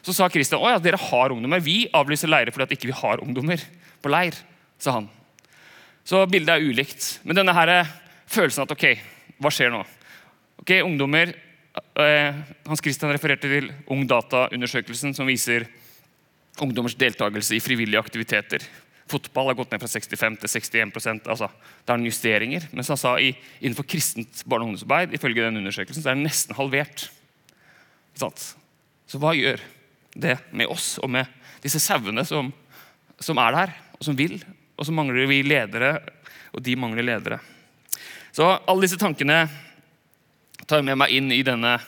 Så 0.06 0.14
sa 0.14 0.28
Kristian 0.30 0.62
ja, 0.62 0.78
dere 0.78 1.00
har 1.08 1.34
ungdommer. 1.34 1.60
Vi 1.64 1.88
avlyser 1.90 2.30
leirer 2.30 2.54
fordi 2.54 2.68
at 2.68 2.76
ikke 2.76 2.86
vi 2.86 2.94
ikke 2.94 3.02
har 3.02 3.24
ungdommer 3.24 3.64
på 3.98 4.12
leir. 4.14 4.38
sa 4.78 4.94
han. 4.94 5.10
Så 6.06 6.22
bildet 6.30 6.54
er 6.54 6.62
ulikt. 6.62 7.18
Men 7.26 7.36
denne 7.36 7.52
her 7.52 7.72
følelsen 8.30 8.62
at 8.62 8.72
ok, 8.72 8.86
hva 9.42 9.50
skjer 9.52 9.74
nå? 9.74 9.82
Ok, 10.62 10.70
ungdommer, 10.86 11.34
eh, 11.98 12.38
Hans 12.66 12.80
Christian 12.82 13.12
refererte 13.12 13.50
til 13.50 13.68
Ungdata-undersøkelsen 13.90 15.14
som 15.18 15.26
viser 15.26 15.66
ungdommers 16.64 16.96
deltakelse 16.98 17.56
i 17.56 17.62
frivillige 17.62 18.00
aktiviteter. 18.00 18.64
Fotball 19.08 19.50
har 19.50 19.56
gått 19.56 19.70
ned 19.72 19.80
fra 19.80 19.88
65 19.88 20.36
til 20.42 20.50
61% 20.52 21.30
altså, 21.32 21.48
Det 21.84 21.94
er 21.94 22.04
justeringer. 22.04 22.66
Mens 22.76 22.90
han 22.92 23.00
sa 23.00 23.14
i, 23.20 23.32
innenfor 23.60 23.86
kristent 23.88 24.42
barne- 24.44 24.66
og 24.66 24.72
ungdomsarbeid 24.72 25.14
ifølge 25.16 25.46
den 25.46 25.60
undersøkelsen, 25.62 26.04
så 26.04 26.12
er 26.12 26.18
det 26.18 26.26
nesten 26.26 26.58
halvert. 26.58 27.08
Så 28.18 29.20
hva 29.22 29.32
gjør 29.36 29.62
det 30.18 30.36
med 30.50 30.68
oss 30.68 30.96
og 30.98 31.10
med 31.14 31.28
disse 31.62 31.80
sauene 31.80 32.24
som, 32.26 32.50
som, 33.20 33.38
er 33.40 33.54
der, 33.54 33.74
og 33.96 34.04
som 34.04 34.18
vil? 34.18 34.36
Og 34.76 34.86
så 34.86 34.94
mangler 34.94 35.28
vi 35.30 35.40
ledere, 35.46 35.96
og 36.52 36.62
de 36.64 36.76
mangler 36.76 37.06
ledere. 37.06 37.38
Så 38.34 38.44
alle 38.44 38.84
disse 38.84 38.98
tankene 39.00 39.46
tar 40.66 40.82
jeg 40.82 40.88
med 40.90 41.00
meg 41.00 41.14
inn 41.14 41.32
i 41.32 41.44
denne 41.46 41.78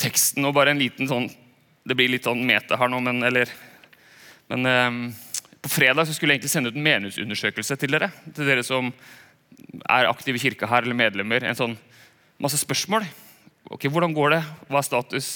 teksten. 0.00 0.46
Og 0.46 0.54
bare 0.56 0.74
en 0.74 0.80
liten 0.80 1.08
sånn 1.10 1.30
Det 1.80 1.96
blir 1.96 2.10
litt 2.12 2.26
sånn 2.28 2.42
mete 2.46 2.76
her 2.76 2.90
nå, 2.92 2.98
men 3.00 3.22
eller 3.24 3.48
men 4.50 4.66
eh, 4.66 5.16
på 5.60 5.70
fredag 5.70 6.08
skulle 6.08 6.34
jeg 6.34 6.40
egentlig 6.40 6.52
sende 6.52 6.72
ut 6.72 6.78
en 6.78 6.86
menighetsundersøkelse 6.86 7.76
til 7.78 7.94
dere. 7.94 8.10
Til 8.34 8.48
dere 8.48 8.64
som 8.66 8.90
er 9.84 10.08
aktive 10.08 10.40
i 10.40 10.42
kirka 10.42 10.68
her, 10.70 10.86
eller 10.86 10.96
medlemmer. 10.96 11.44
En 11.44 11.58
sånn 11.58 11.76
masse 12.40 12.58
spørsmål. 12.60 13.04
Ok, 13.70 13.86
Hvordan 13.92 14.14
går 14.16 14.36
det? 14.36 14.40
Hva 14.70 14.80
er 14.80 14.86
status? 14.86 15.28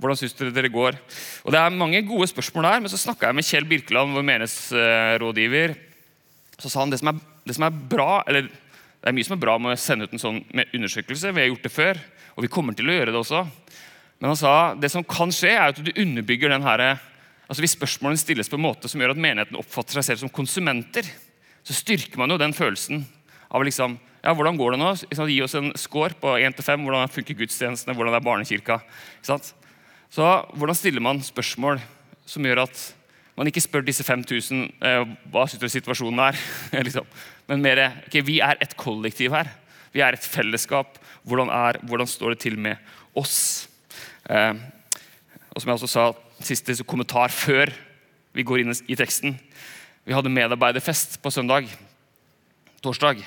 Hvordan 0.00 0.18
syns 0.20 0.36
dere 0.38 0.54
dere 0.54 0.70
går? 0.72 0.96
Og 1.44 1.52
Det 1.52 1.60
er 1.60 1.74
mange 1.74 2.02
gode 2.06 2.28
spørsmål 2.30 2.68
der, 2.68 2.84
men 2.84 2.92
så 2.92 3.00
snakka 3.00 3.30
jeg 3.30 3.36
med 3.36 3.48
Kjell 3.48 3.66
Birkeland, 3.68 4.14
vår 4.14 4.26
menighetsrådgiver. 4.28 5.74
Så 6.60 6.70
sa 6.70 6.84
han 6.84 6.92
det 6.92 7.00
som, 7.00 7.10
er, 7.10 7.20
det 7.44 7.56
som 7.56 7.66
er 7.66 7.82
bra, 7.90 8.22
eller 8.28 8.46
det 8.46 9.10
er 9.10 9.16
mye 9.16 9.26
som 9.26 9.36
er 9.36 9.42
bra 9.42 9.58
med 9.60 9.74
å 9.74 9.80
sende 9.80 10.06
ut 10.06 10.14
en 10.14 10.22
sånn 10.22 10.40
undersøkelse. 10.66 11.32
Vi 11.34 11.42
har 11.42 11.50
gjort 11.50 11.66
det 11.66 11.74
før, 11.74 12.00
og 12.36 12.46
vi 12.46 12.52
kommer 12.52 12.76
til 12.76 12.88
å 12.88 12.96
gjøre 12.96 13.12
det 13.12 13.20
også. 13.20 13.42
Men 14.20 14.30
han 14.32 14.38
sa 14.40 14.54
det 14.78 14.92
som 14.92 15.04
kan 15.04 15.32
skje, 15.34 15.52
er 15.52 15.74
at 15.74 15.82
du 15.82 15.92
underbygger 15.92 16.54
den 16.54 16.64
her 16.64 16.86
altså 17.46 17.62
Hvis 17.62 17.76
spørsmålene 17.76 18.20
stilles 18.20 18.50
på 18.50 18.58
en 18.58 18.66
måte 18.66 18.90
som 18.90 19.00
gjør 19.00 19.14
at 19.14 19.22
menigheten 19.22 19.58
oppfatter 19.58 19.98
seg 19.98 20.10
selv 20.10 20.24
som 20.24 20.32
konsumenter, 20.34 21.06
så 21.66 21.74
styrker 21.74 22.18
man 22.18 22.30
jo 22.30 22.40
den 22.40 22.54
følelsen 22.56 23.04
av 23.54 23.64
liksom 23.66 23.98
ja, 24.26 24.32
hvordan 24.34 24.56
går 24.58 24.74
det 24.74 24.80
nå? 24.80 24.88
Gi 25.30 25.38
oss 25.44 25.54
en 25.54 25.70
score 25.78 26.16
på 26.18 26.32
1 26.34 26.56
til 26.58 26.66
5. 26.66 26.82
Hvordan 26.82 27.12
funker 27.14 27.36
gudstjenestene? 27.38 27.94
Hvordan 27.94 28.16
er 28.16 28.24
barnekirka? 28.26 28.80
Så 29.22 30.26
hvordan 30.58 30.74
stiller 30.74 31.04
man 31.04 31.22
spørsmål 31.22 31.78
som 32.26 32.46
gjør 32.46 32.64
at 32.64 32.80
man 33.36 33.46
ikke 33.46 33.62
spør 33.62 33.84
disse 33.86 34.02
5000 34.06 34.64
eh, 34.80 35.02
hva 35.30 35.44
syns 35.46 35.60
du 35.62 35.68
situasjonen 35.70 36.22
er, 36.24 36.38
liksom. 36.88 37.06
men 37.46 37.62
mer 37.62 37.82
okay, 38.06 38.24
vi 38.24 38.40
er 38.42 38.58
et 38.64 38.74
kollektiv 38.80 39.36
her. 39.36 39.52
Vi 39.92 40.02
er 40.02 40.16
et 40.16 40.26
fellesskap. 40.26 40.98
Hvordan, 41.22 41.52
er, 41.52 41.78
hvordan 41.86 42.08
står 42.08 42.34
det 42.34 42.42
til 42.42 42.58
med 42.58 42.80
oss? 43.14 43.68
Eh, 44.26 44.56
og 45.52 45.62
som 45.62 45.70
jeg 45.70 45.78
også 45.78 45.92
sa, 45.92 46.06
siste 46.44 46.76
kommentar 46.84 47.32
før 47.32 47.72
vi 48.36 48.44
går 48.44 48.62
inn 48.62 48.74
i 48.88 48.96
teksten. 48.98 49.38
Vi 50.06 50.14
hadde 50.14 50.32
medarbeiderfest 50.32 51.18
på 51.22 51.32
søndag. 51.32 51.70
Torsdag. 52.84 53.22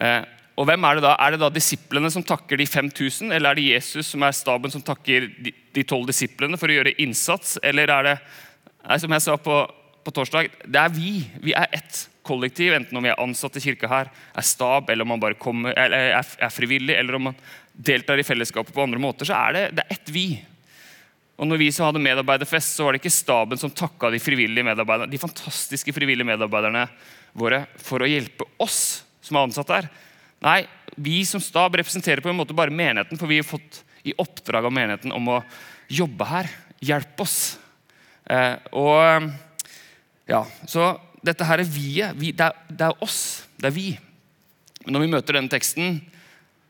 Eh, 0.00 0.22
og 0.54 0.68
hvem 0.68 0.84
Er 0.86 0.94
det 0.94 1.02
da? 1.02 1.16
Er 1.18 1.34
det 1.34 1.40
da 1.42 1.50
disiplene 1.50 2.10
som 2.10 2.22
takker 2.22 2.56
de 2.56 2.66
5000, 2.66 3.32
eller 3.32 3.50
er 3.50 3.54
det 3.58 3.68
Jesus 3.74 4.06
som 4.06 4.22
er 4.22 4.32
staben 4.32 4.70
som 4.70 4.82
takker 4.82 5.26
de 5.74 5.82
tolv 5.82 6.06
disiplene 6.06 6.58
for 6.58 6.70
å 6.70 6.76
gjøre 6.76 6.94
innsats? 7.02 7.58
Eller 7.62 7.90
er 7.90 8.02
det, 8.08 8.16
er 8.86 9.02
som 9.02 9.10
jeg 9.10 9.24
sa 9.24 9.36
på, 9.36 9.56
på, 10.04 10.14
torsdag, 10.14 10.50
det 10.64 10.80
er 10.80 10.94
vi. 10.94 11.24
Vi 11.42 11.56
er 11.58 11.66
ett 11.74 12.08
kollektiv, 12.22 12.72
enten 12.72 12.96
om 12.96 13.04
vi 13.04 13.10
er 13.10 13.20
ansatte 13.20 13.58
i 13.58 13.66
kirka 13.66 13.90
her, 13.90 14.10
er 14.34 14.46
stab, 14.46 14.88
eller 14.90 15.02
om 15.02 15.14
man 15.16 15.22
bare 15.22 15.38
kommer, 15.38 15.74
er, 15.74 16.22
er 16.22 16.54
frivillig, 16.54 16.94
eller 16.96 17.18
om 17.18 17.28
man 17.32 17.38
deltar 17.74 18.18
i 18.18 18.24
fellesskapet 18.24 18.72
på 18.74 18.86
andre 18.86 19.02
måter, 19.02 19.26
så 19.26 19.36
er 19.48 19.56
det, 19.56 19.64
det 19.74 19.84
er 19.84 19.98
ett 19.98 20.14
vi. 20.14 20.28
Og 21.34 21.48
når 21.50 21.58
vi 21.58 21.70
så 21.74 21.88
hadde 21.88 22.02
medarbeiderfest, 22.02 22.76
så 22.76 22.86
var 22.86 22.94
det 22.94 23.02
ikke 23.02 23.14
staben 23.14 23.58
som 23.58 23.72
takka 23.74 24.12
de 24.12 24.20
frivillige 24.22 24.66
medarbeiderne, 24.66 25.10
de 25.10 25.20
fantastiske 25.20 25.94
frivillige 25.94 26.28
medarbeiderne 26.28 26.86
våre 27.34 27.64
for 27.82 28.04
å 28.04 28.08
hjelpe 28.08 28.46
oss 28.62 29.02
som 29.24 29.38
er 29.38 29.48
ansatt 29.48 29.72
der. 29.72 29.88
Nei, 30.44 30.60
vi 30.94 31.22
som 31.26 31.42
stab 31.42 31.74
representerer 31.80 32.22
på 32.22 32.30
en 32.30 32.38
måte 32.38 32.54
bare 32.56 32.74
menigheten, 32.74 33.18
for 33.18 33.30
vi 33.30 33.40
har 33.40 33.48
fått 33.48 33.82
i 34.04 34.14
oppdrag 34.20 34.68
av 34.68 34.74
menigheten 34.74 35.14
om 35.16 35.32
å 35.32 35.40
jobbe 35.90 36.28
her. 36.28 36.50
Hjelpe 36.84 37.24
oss. 37.24 37.56
Eh, 38.30 38.56
og 38.76 39.30
ja, 40.28 40.44
Så 40.68 40.92
dette 41.24 41.46
her 41.48 41.62
er 41.62 41.68
vi-et. 41.68 42.16
Vi, 42.20 42.32
det, 42.36 42.50
det, 42.68 42.90
er 42.90 43.04
oss. 43.04 43.48
Det 43.56 43.70
er 43.70 43.74
vi. 43.74 43.88
Men 44.84 44.96
når 44.96 45.04
vi 45.04 45.12
møter 45.16 45.38
denne 45.38 45.52
teksten, 45.52 45.98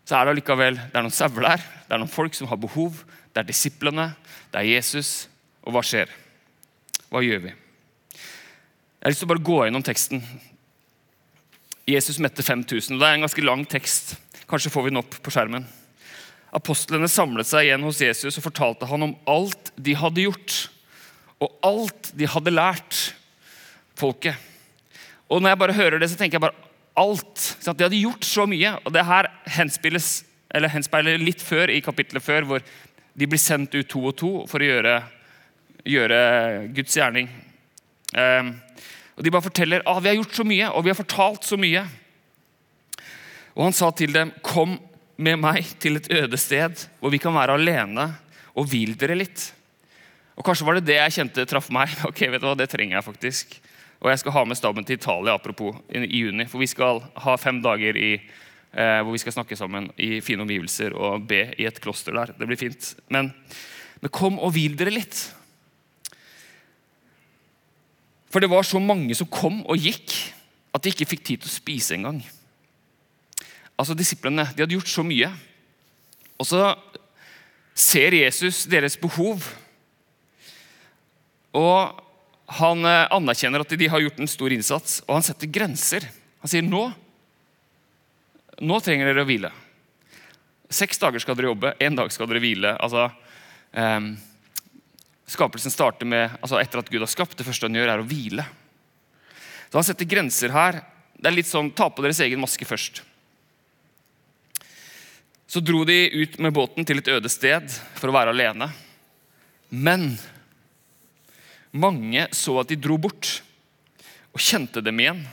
så 0.07 0.19
er 0.19 0.27
det 0.27 0.35
allikevel 0.37 0.79
det 0.79 0.95
er 0.95 1.05
noen 1.05 1.15
sauer 1.15 1.49
der. 1.49 1.67
Det 1.89 1.97
er 1.97 2.03
noen 2.03 2.13
folk 2.13 2.37
som 2.39 2.49
har 2.51 2.61
behov. 2.63 3.03
Det 3.35 3.43
er 3.43 3.49
disiplene. 3.49 4.13
Det 4.53 4.61
er 4.61 4.71
Jesus. 4.77 5.27
Og 5.67 5.75
hva 5.75 5.83
skjer? 5.83 6.11
Hva 7.11 7.23
gjør 7.25 7.49
vi? 7.49 7.55
Jeg 8.15 9.03
har 9.03 9.13
lyst 9.13 9.21
til 9.25 9.29
å 9.29 9.33
bare 9.35 9.47
gå 9.51 9.57
gjennom 9.67 9.85
teksten. 9.85 10.23
Jesus 11.91 12.21
mette 12.23 12.45
5000. 12.47 12.95
og 12.95 13.03
Det 13.03 13.09
er 13.09 13.19
en 13.19 13.27
ganske 13.27 13.45
lang 13.45 13.65
tekst. 13.69 14.15
Kanskje 14.49 14.71
får 14.73 14.87
vi 14.87 14.93
den 14.95 15.03
opp 15.03 15.19
på 15.19 15.35
skjermen. 15.35 15.67
Apostlene 16.55 17.11
samlet 17.11 17.49
seg 17.49 17.67
igjen 17.67 17.85
hos 17.85 18.01
Jesus 18.01 18.39
og 18.39 18.47
fortalte 18.47 18.87
han 18.87 19.09
om 19.09 19.17
alt 19.27 19.73
de 19.75 19.97
hadde 19.99 20.23
gjort, 20.29 20.59
og 21.43 21.57
alt 21.67 22.13
de 22.15 22.29
hadde 22.31 22.55
lært 22.55 23.01
folket. 23.99 24.39
Og 25.27 25.43
Når 25.43 25.51
jeg 25.51 25.59
bare 25.59 25.77
hører 25.81 25.99
det, 25.99 26.11
så 26.13 26.17
tenker 26.21 26.39
jeg 26.39 26.47
bare 26.47 26.71
alt. 26.95 27.43
De 27.65 27.85
hadde 27.85 27.99
gjort 27.99 28.25
så 28.25 28.47
mye. 28.47 28.77
og 28.85 28.93
Det 28.95 29.05
her 29.05 29.29
henspeiler 29.59 31.19
litt 31.19 31.43
før 31.43 31.73
i 31.75 31.83
kapittelet 31.83 32.23
før, 32.23 32.47
hvor 32.47 32.63
de 33.15 33.29
blir 33.31 33.41
sendt 33.41 33.75
ut 33.75 33.89
to 33.89 34.03
og 34.11 34.17
to 34.19 34.33
for 34.51 34.63
å 34.63 34.69
gjøre, 34.69 34.95
gjøre 35.87 36.21
Guds 36.75 36.97
gjerning. 36.99 37.29
Eh, 38.15 38.51
og 39.15 39.23
De 39.23 39.31
bare 39.31 39.47
forteller 39.47 39.85
at 39.85 39.91
ah, 39.91 40.01
vi 40.03 40.11
har 40.11 40.19
gjort 40.19 40.41
så 40.41 40.47
mye, 40.47 40.71
og 40.75 40.85
vi 40.85 40.91
har 40.91 40.99
fortalt 40.99 41.47
så 41.47 41.59
mye. 41.61 41.85
Og 43.55 43.65
Han 43.69 43.77
sa 43.77 43.91
til 43.91 44.13
dem, 44.13 44.33
'Kom 44.43 44.81
med 45.17 45.39
meg 45.39 45.79
til 45.79 45.97
et 45.97 46.11
øde 46.11 46.37
sted 46.37 46.89
hvor 46.99 47.11
vi 47.11 47.19
kan 47.19 47.35
være 47.35 47.55
alene, 47.55 48.17
og 48.55 48.67
hvil 48.67 48.99
dere 48.99 49.15
litt.' 49.15 49.53
Og 50.37 50.45
Kanskje 50.45 50.67
var 50.67 50.75
det 50.75 50.87
det 50.87 50.99
jeg 50.99 51.13
kjente 51.13 51.47
traff 51.47 51.71
meg. 51.71 51.89
Ok, 52.09 52.27
vet 52.27 52.41
du 52.41 52.47
hva, 52.47 52.57
Det 52.59 52.69
trenger 52.69 52.97
jeg 52.97 53.05
faktisk. 53.05 53.61
Og 54.03 54.11
jeg 54.11 54.19
skal 54.19 54.33
ha 54.33 54.45
med 54.45 54.57
staben 54.57 54.85
til 54.85 54.99
Italia 54.99 55.35
apropos, 55.35 55.77
i 55.89 56.03
juni. 56.03 56.45
For 56.47 56.59
vi 56.59 56.67
skal 56.67 57.01
ha 57.17 57.37
fem 57.37 57.63
dager 57.63 57.97
i, 57.97 58.21
eh, 58.75 59.01
hvor 59.03 59.15
vi 59.15 59.23
skal 59.23 59.37
snakke 59.37 59.57
sammen 59.59 59.89
i 59.97 60.19
fine 60.25 60.45
omgivelser 60.45 60.95
og 60.99 61.27
be 61.31 61.47
i 61.59 61.67
et 61.69 61.81
kloster 61.83 62.17
der. 62.17 62.35
Det 62.37 62.49
blir 62.51 62.61
fint. 62.61 62.91
Men, 63.13 63.31
men 64.03 64.13
kom 64.15 64.39
og 64.43 64.55
hvil 64.57 64.77
dere 64.79 64.95
litt. 64.95 65.23
For 68.35 68.43
det 68.43 68.51
var 68.51 68.67
så 68.67 68.81
mange 68.83 69.15
som 69.15 69.31
kom 69.31 69.63
og 69.63 69.79
gikk, 69.79 70.13
at 70.75 70.83
de 70.83 70.91
ikke 70.91 71.07
fikk 71.07 71.23
tid 71.23 71.45
til 71.45 71.53
å 71.53 71.55
spise 71.55 71.95
engang. 71.95 72.19
Altså, 73.79 73.95
disiplene 73.95 74.49
de 74.55 74.65
hadde 74.65 74.75
gjort 74.75 74.91
så 74.91 75.05
mye. 75.07 75.31
Og 76.39 76.49
så 76.51 76.73
ser 77.79 78.17
Jesus 78.19 78.65
deres 78.71 78.99
behov. 78.99 79.47
Og 81.55 82.03
han 82.59 82.87
eh, 82.91 83.07
anerkjenner 83.15 83.63
at 83.63 83.79
de 83.79 83.89
har 83.91 84.03
gjort 84.03 84.19
en 84.21 84.31
stor 84.31 84.55
innsats, 84.55 84.99
og 85.07 85.17
han 85.17 85.27
setter 85.27 85.51
grenser. 85.51 86.07
Han 86.43 86.51
sier 86.51 86.67
nå 86.67 86.89
nå 88.61 88.79
trenger 88.83 89.09
dere 89.11 89.25
å 89.25 89.29
hvile. 89.29 89.51
Seks 90.71 91.01
dager 91.03 91.23
skal 91.23 91.37
dere 91.39 91.51
jobbe, 91.53 91.75
én 91.83 91.97
dag 91.97 92.11
skal 92.13 92.29
dere 92.31 92.43
hvile. 92.43 92.75
Altså, 92.83 93.09
um, 93.73 94.15
Skapelsen 95.27 95.73
starter 95.73 96.07
med, 96.07 96.37
altså 96.43 96.59
etter 96.61 96.83
at 96.83 96.91
Gud 96.93 97.01
har 97.01 97.11
skapt. 97.11 97.37
Det 97.39 97.47
første 97.47 97.67
han 97.67 97.77
gjør, 97.79 97.91
er 97.95 98.03
å 98.03 98.07
hvile. 98.07 98.45
Så 99.71 99.79
Han 99.79 99.87
setter 99.87 100.07
grenser 100.11 100.53
her. 100.55 100.83
Det 101.17 101.31
er 101.31 101.35
litt 101.35 101.49
sånn 101.49 101.73
ta 101.75 101.89
på 101.91 102.05
deres 102.05 102.21
egen 102.23 102.43
maske 102.43 102.67
først. 102.69 103.01
Så 105.47 105.63
dro 105.63 105.85
de 105.89 105.97
ut 106.11 106.37
med 106.43 106.55
båten 106.55 106.87
til 106.87 107.01
et 107.01 107.11
øde 107.15 107.31
sted 107.33 107.71
for 107.97 108.11
å 108.11 108.17
være 108.17 108.35
alene. 108.35 108.69
Men 109.71 110.13
mange 111.75 112.29
så 112.35 112.61
at 112.61 112.71
de 112.71 112.79
dro 112.79 112.99
bort, 113.01 113.41
og 114.35 114.43
kjente 114.43 114.83
dem 114.83 114.99
igjen. 114.99 115.25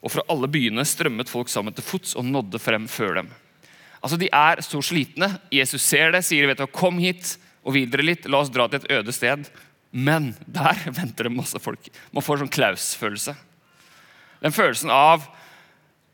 Og 0.00 0.12
fra 0.14 0.24
alle 0.32 0.48
byene 0.48 0.84
strømmet 0.88 1.30
folk 1.30 1.50
sammen 1.52 1.74
til 1.76 1.84
fots 1.84 2.16
og 2.16 2.24
nådde 2.24 2.60
frem 2.62 2.86
før 2.88 3.20
dem. 3.20 3.32
Altså 4.00 4.16
De 4.16 4.30
er 4.32 4.62
så 4.64 4.80
slitne. 4.84 5.28
Jesus 5.52 5.84
ser 5.84 6.14
det, 6.14 6.24
sier 6.24 6.46
vet 6.48 6.58
du, 6.58 6.66
'kom 6.66 6.98
hit' 6.98 7.36
og 7.64 7.74
videre 7.74 8.02
litt. 8.02 8.28
La 8.28 8.40
oss 8.40 8.52
dra 8.52 8.66
til 8.68 8.80
et 8.80 8.90
øde 8.90 9.12
sted. 9.12 9.50
Men 9.92 10.34
der 10.46 10.78
venter 10.98 11.28
det 11.28 11.36
masse 11.36 11.58
folk. 11.58 11.90
Man 12.12 12.24
får 12.24 12.40
sånn 12.40 12.52
Klaus-følelse. 12.52 13.36
Den 14.40 14.52
følelsen 14.52 14.90
av 14.90 15.28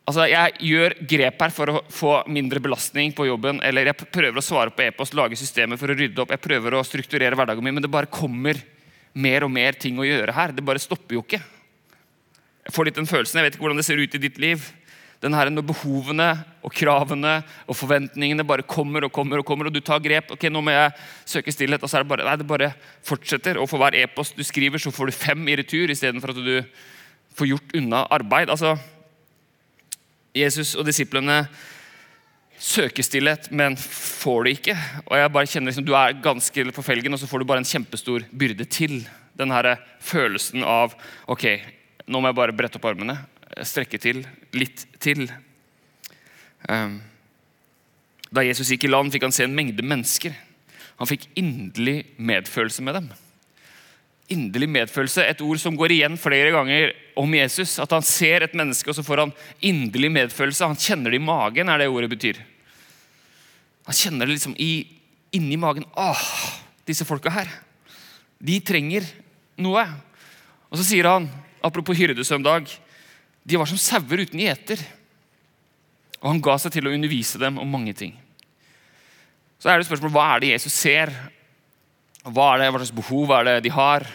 altså 0.07 0.27
Jeg 0.31 0.53
gjør 0.63 0.95
grep 1.09 1.41
her 1.43 1.51
for 1.51 1.71
å 1.71 1.81
få 1.91 2.13
mindre 2.31 2.61
belastning 2.63 3.13
på 3.13 3.27
jobben. 3.27 3.61
Eller 3.63 3.87
jeg 3.87 4.11
prøver 4.11 4.39
å 4.39 4.45
svare 4.45 4.71
på 4.71 4.83
e-post, 4.83 5.15
lage 5.15 5.39
systemer 5.39 5.79
for 5.79 5.91
å 5.91 5.99
rydde 5.99 6.23
opp. 6.23 6.31
Jeg 6.31 6.43
prøver 6.43 6.75
å 6.75 6.85
strukturere 6.87 7.35
hverdagen 7.39 7.63
min, 7.63 7.75
men 7.75 7.83
det 7.83 7.91
bare 7.91 8.11
kommer 8.11 8.59
mer 9.15 9.47
og 9.47 9.51
mer 9.51 9.73
ting 9.73 9.99
å 9.99 10.07
gjøre 10.07 10.35
her. 10.35 10.55
Det 10.55 10.65
bare 10.65 10.83
stopper 10.83 11.19
jo 11.19 11.23
ikke. 11.25 11.43
Får 12.77 12.91
litt 12.91 12.99
den 13.01 13.09
følelsen, 13.09 13.41
jeg 13.41 13.49
vet 13.49 13.57
ikke 13.57 13.65
hvordan 13.65 13.81
det 13.81 13.87
ser 13.89 14.03
ut 14.03 14.19
i 14.19 14.27
ditt 14.27 14.43
liv 14.43 14.67
den 15.25 15.35
her 15.35 15.49
når 15.51 15.65
behovene 15.71 16.27
og 16.65 16.75
kravene 16.77 17.39
og 17.65 17.77
forventningene 17.79 18.45
bare 18.47 18.67
kommer 18.69 19.07
og 19.07 19.13
kommer, 19.15 19.41
og 19.41 19.49
kommer, 19.49 19.69
og 19.69 19.75
du 19.75 19.81
tar 19.81 20.03
grep. 20.05 20.33
ok, 20.35 20.49
nå 20.53 20.61
må 20.61 20.75
jeg 20.75 20.93
søke 21.25 21.55
stillhet, 21.55 21.83
og 21.83 21.91
så 21.91 21.99
er 21.99 22.05
det 22.05 22.11
bare, 22.11 22.27
nei, 22.27 22.37
det 22.37 22.49
bare 22.49 22.73
fortsetter. 23.07 23.61
Og 23.61 23.69
for 23.71 23.81
hver 23.81 23.97
e-post 23.97 24.37
du 24.37 24.45
skriver, 24.45 24.83
så 24.83 24.93
får 24.93 25.09
du 25.09 25.17
fem 25.17 25.49
i 25.49 25.57
retur 25.57 25.93
istedenfor 25.93 26.35
at 26.35 26.43
du 26.45 26.61
får 27.37 27.51
gjort 27.53 27.77
unna 27.81 28.05
arbeid. 28.13 28.53
Altså, 28.53 28.75
Jesus 30.37 30.75
og 30.77 30.85
disiplene 30.89 31.47
søker 32.61 33.05
stillhet, 33.05 33.49
men 33.53 33.77
får 33.81 34.45
det 34.45 34.57
ikke. 34.59 34.77
Og 35.07 35.17
jeg 35.17 35.33
bare 35.33 35.49
kjenner 35.49 35.73
liksom, 35.73 35.89
Du 35.89 35.95
er 35.97 36.21
ganske 36.25 36.69
på 36.77 36.85
felgen, 36.85 37.17
og 37.17 37.21
så 37.21 37.29
får 37.31 37.41
du 37.41 37.49
bare 37.49 37.65
en 37.65 37.73
kjempestor 37.73 38.29
byrde 38.37 38.69
til. 38.69 39.01
Den 39.37 39.53
her 39.53 39.75
følelsen 40.01 40.63
av 40.65 40.95
ok, 41.29 41.45
nå 42.07 42.21
må 42.21 42.31
jeg 42.31 42.39
bare 42.39 42.55
brette 42.57 42.79
opp 42.79 42.87
armene 42.91 43.19
strekke 43.65 43.99
til 44.03 44.25
litt 44.57 44.85
til. 45.03 45.27
Ehm, 46.69 46.99
da 48.33 48.45
Jesus 48.45 48.73
gikk 48.73 48.87
i 48.87 48.91
land, 48.91 49.13
fikk 49.15 49.27
han 49.29 49.35
se 49.35 49.47
en 49.47 49.55
mengde 49.57 49.85
mennesker. 49.87 50.35
Han 51.01 51.09
fikk 51.09 51.29
inderlig 51.39 52.03
medfølelse 52.17 52.85
med 52.85 52.99
dem. 52.99 53.09
Inderlig 54.33 54.69
medfølelse, 54.75 55.23
et 55.23 55.43
ord 55.45 55.61
som 55.63 55.77
går 55.79 55.95
igjen 55.95 56.17
flere 56.19 56.51
ganger 56.55 56.91
om 57.21 57.35
Jesus. 57.37 57.77
At 57.83 57.95
han 57.95 58.05
ser 58.07 58.43
et 58.43 58.57
menneske, 58.59 58.91
og 58.91 58.99
så 58.99 59.05
får 59.07 59.23
han 59.23 59.35
inderlig 59.65 60.11
medfølelse. 60.17 60.67
Han 60.67 60.81
kjenner 60.81 61.15
det 61.15 61.21
i 61.21 61.27
magen, 61.27 61.71
er 61.71 61.83
det 61.83 61.91
ordet 61.93 62.11
betyr. 62.11 62.43
Han 63.87 63.95
kjenner 63.95 64.27
det 64.27 64.35
liksom 64.35 64.57
i, 64.59 64.73
inni 65.39 65.59
magen. 65.61 65.87
Åh, 65.95 66.27
disse 66.89 67.07
folka 67.07 67.31
her. 67.31 67.53
De 68.43 68.59
trenger 68.67 69.07
noe. 69.63 69.85
Og 70.67 70.81
så 70.81 70.89
sier 70.89 71.07
han, 71.07 71.31
apropos 71.67 71.99
hyrdesøndag 71.99 72.71
de 73.47 73.59
var 73.59 73.69
som 73.71 73.79
sauer 73.79 74.25
uten 74.25 74.43
gjeter. 74.43 74.81
Og 76.19 76.31
han 76.33 76.43
ga 76.43 76.57
seg 76.59 76.75
til 76.75 76.89
å 76.89 76.95
undervise 76.95 77.39
dem 77.39 77.61
om 77.63 77.71
mange 77.71 77.95
ting. 77.95 78.17
Så 79.63 79.71
er 79.71 79.79
det 79.79 79.87
spørsmål, 79.89 80.13
Hva 80.15 80.27
er 80.35 80.43
det 80.43 80.53
Jesus 80.55 80.75
ser? 80.75 81.13
Hva 82.27 82.53
er 82.53 82.65
det, 82.65 82.71
hva 82.73 82.81
slags 82.83 82.97
behov 82.97 83.31
er 83.37 83.47
det 83.47 83.57
de 83.69 83.75
har? 83.75 84.07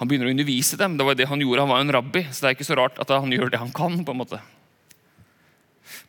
Han 0.00 0.10
begynner 0.10 0.28
å 0.28 0.34
undervise 0.34 0.76
dem. 0.80 0.96
Det 0.98 1.06
var 1.06 1.16
det 1.16 1.28
Han 1.30 1.40
gjorde, 1.40 1.62
han 1.62 1.72
var 1.72 1.84
en 1.84 1.94
rabbi, 1.94 2.26
så 2.30 2.42
det 2.42 2.48
er 2.48 2.56
ikke 2.58 2.68
så 2.68 2.78
rart 2.80 2.98
at 3.00 3.12
han 3.14 3.32
gjør 3.32 3.52
det 3.52 3.62
han 3.62 3.72
kan. 3.72 4.02
på 4.04 4.12
en 4.12 4.20
måte. 4.24 4.40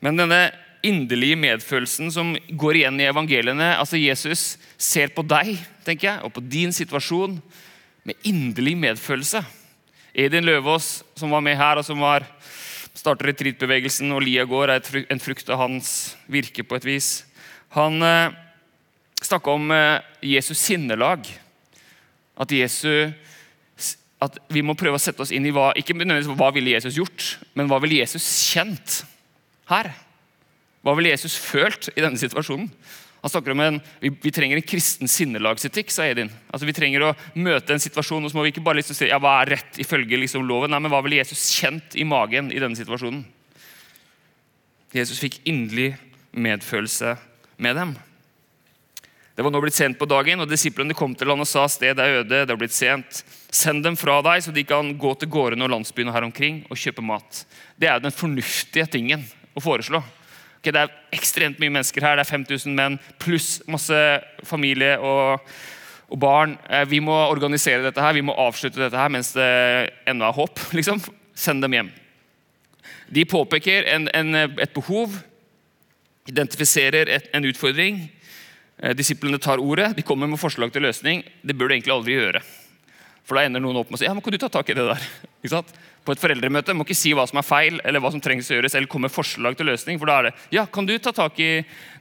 Men 0.01 0.17
denne 0.17 0.41
inderlige 0.85 1.37
medfølelsen 1.39 2.11
som 2.13 2.35
går 2.49 2.81
igjen 2.81 2.99
i 3.01 3.07
evangeliene 3.09 3.71
altså 3.79 3.97
Jesus 3.97 4.57
ser 4.77 5.09
på 5.13 5.23
deg 5.25 5.55
tenker 5.85 6.07
jeg, 6.07 6.21
og 6.23 6.33
på 6.35 6.43
din 6.45 6.73
situasjon 6.73 7.39
med 8.07 8.27
inderlig 8.27 8.75
medfølelse. 8.77 9.41
Edin 10.17 10.47
Løvaas, 10.47 11.03
som 11.15 11.29
var 11.29 11.43
med 11.45 11.59
her, 11.59 11.77
og 11.77 11.85
som 11.85 12.01
var, 12.01 12.25
starter 12.97 13.29
retreatbevegelsen, 13.29 14.09
og 14.15 14.23
Lia 14.25 14.47
gård 14.49 14.73
er 14.73 15.03
en 15.13 15.21
frukt 15.21 15.49
av 15.53 15.61
hans 15.61 15.91
virke 16.25 16.65
på 16.65 16.79
et 16.79 16.87
vis. 16.87 17.09
Han 17.77 18.01
eh, 18.01 18.33
snakka 19.21 19.53
om 19.53 19.69
eh, 19.75 20.01
Jesus 20.25 20.63
sinnelag. 20.65 21.29
At, 22.37 22.53
Jesus, 22.53 23.13
at 24.21 24.41
vi 24.53 24.65
må 24.65 24.73
prøve 24.77 24.97
å 24.97 25.01
sette 25.01 25.21
oss 25.21 25.33
inn 25.33 25.45
i 25.45 25.53
hva 25.53 25.69
ikke 25.77 25.93
nødvendigvis 25.97 26.37
hva 26.37 26.49
ville 26.55 26.73
Jesus 26.73 26.97
gjort, 26.97 27.29
men 27.57 27.69
hva 27.69 27.79
ville 27.81 28.01
Jesus 28.01 28.25
kjent 28.49 29.03
her? 29.69 29.91
Hva 30.85 30.97
ville 30.97 31.13
Jesus 31.13 31.37
følt 31.37 31.91
i 31.93 32.01
denne 32.01 32.17
situasjonen? 32.21 32.69
Han 33.21 33.31
snakker 33.33 33.51
om 33.51 33.61
en, 33.65 33.79
vi, 33.99 34.11
vi 34.21 34.31
trenger 34.31 34.59
en 34.59 34.65
kristen 34.65 35.09
sinnelagsetikk, 35.09 35.89
sa 35.91 36.05
Edin. 36.05 36.29
Altså, 36.51 36.67
vi 36.69 36.75
trenger 36.77 37.07
å 37.07 37.13
møte 37.39 37.73
en 37.73 37.81
situasjon, 37.81 38.23
og 38.23 38.31
så 38.31 38.37
må 38.37 38.45
vi 38.45 38.53
ikke 38.53 38.63
bare 38.65 38.79
liksom 38.81 38.97
si 38.97 39.09
ja, 39.09 39.17
hva 39.21 39.39
er 39.41 39.55
rett 39.57 39.79
ifølge 39.81 40.19
liksom 40.21 40.45
loven. 40.47 40.71
Nei, 40.73 40.81
men 40.83 40.93
hva 40.93 41.01
ville 41.05 41.19
Jesus 41.19 41.47
kjent 41.57 41.97
i 41.97 42.05
magen 42.07 42.51
i 42.53 42.61
denne 42.61 42.77
situasjonen? 42.77 43.23
Jesus 44.95 45.19
fikk 45.19 45.41
inderlig 45.49 45.95
medfølelse 46.37 47.17
med 47.57 47.75
dem. 47.81 47.95
Det 49.37 49.45
var 49.45 49.53
nå 49.53 49.59
blitt 49.61 49.77
sent 49.77 49.99
på 49.99 50.07
dagen, 50.09 50.41
og 50.41 50.49
disiplene 50.49 50.95
kom 50.97 51.11
til 51.13 51.29
han 51.29 51.43
og 51.43 51.45
sa 51.45 51.67
stedet 51.69 52.01
er 52.01 52.23
øde, 52.23 52.39
det 52.41 52.49
har 52.49 52.57
blitt 52.57 52.73
sent. 52.73 53.19
Send 53.53 53.83
dem 53.85 53.97
fra 53.99 54.15
deg, 54.25 54.41
så 54.41 54.53
de 54.53 54.63
kan 54.65 54.89
gå 54.97 55.11
til 55.21 55.29
gårdene 55.29 55.67
og 55.67 55.75
landsbyene 55.75 56.13
her 56.15 56.25
omkring 56.25 56.63
og 56.71 56.79
kjøpe 56.81 57.05
mat. 57.05 57.43
Det 57.77 57.89
er 57.91 58.01
den 58.01 58.15
fornuftige 58.15 58.87
tingen 58.97 59.27
å 59.53 59.61
foreslå. 59.61 60.01
Okay, 60.57 60.73
det 60.73 60.83
er 60.83 60.93
ekstremt 61.15 61.59
mye 61.61 61.73
mennesker 61.73 62.03
her. 62.03 62.17
Det 62.17 62.25
er 62.25 62.31
5000 62.31 62.75
menn 62.77 62.97
pluss 63.21 63.57
masse 63.69 63.97
familie 64.47 64.95
og, 64.97 65.45
og, 66.09 66.17
barn. 66.19 66.57
Eh, 66.69 66.85
vi 66.89 66.99
må 67.03 67.15
organisere 67.27 67.85
dette 67.85 68.03
her, 68.03 68.17
vi 68.17 68.25
må 68.25 68.35
avslutte 68.37 68.81
dette 68.81 68.97
her 68.97 69.13
mens 69.13 69.33
det 69.37 69.47
ennå 70.09 70.27
er 70.27 70.37
håp. 70.37 70.61
Liksom. 70.77 71.01
Send 71.37 71.61
dem 71.61 71.77
hjem. 71.77 71.93
De 73.13 73.23
påpeker 73.29 73.85
en, 73.93 74.09
en, 74.17 74.35
et 74.35 74.73
behov, 74.75 75.13
identifiserer 76.27 77.07
et, 77.13 77.29
en 77.37 77.45
utfordring. 77.47 78.01
Eh, 78.81 78.93
disiplene 78.97 79.39
tar 79.41 79.61
ordet, 79.63 79.93
de 79.97 80.05
kommer 80.05 80.29
med 80.29 80.41
forslag 80.41 80.73
til 80.73 80.85
løsning. 80.85 81.23
Det 81.41 81.55
bør 81.55 81.69
du 81.69 81.77
egentlig 81.77 81.95
aldri 81.95 82.17
gjøre. 82.17 82.41
For 83.27 83.37
da 83.37 83.45
ender 83.47 83.63
noen 83.63 83.79
opp 83.79 83.89
med 83.91 83.99
å 83.99 84.01
si 84.01 84.07
ja, 84.07 84.13
men 84.15 84.23
kan 84.25 84.33
du 84.33 84.41
ta 84.41 84.49
tak 84.51 84.69
i 84.71 84.75
det 84.77 84.85
der. 84.87 85.07
På 85.43 86.13
et 86.15 86.21
foreldremøte 86.21 86.73
må 86.73 86.85
ikke 86.87 86.97
si 86.97 87.11
hva 87.15 87.25
som 87.27 87.39
er 87.41 87.45
feil, 87.45 87.81
eller 87.83 88.01
hva 88.03 88.11
som 88.13 88.21
trengs 88.23 88.49
å 88.49 88.55
gjøres, 88.57 88.75
eller 88.75 88.89
komme 88.91 89.09
med 89.09 89.15
forslag 89.15 89.57
til 89.59 89.67
løsning. 89.69 89.99
For 89.99 90.09
da 90.09 90.19
er 90.19 90.29
det 90.29 90.33
ja, 90.55 90.65
kan 90.65 90.87
du 90.87 90.95
ta 90.99 91.13
tak 91.15 91.39
i 91.43 91.51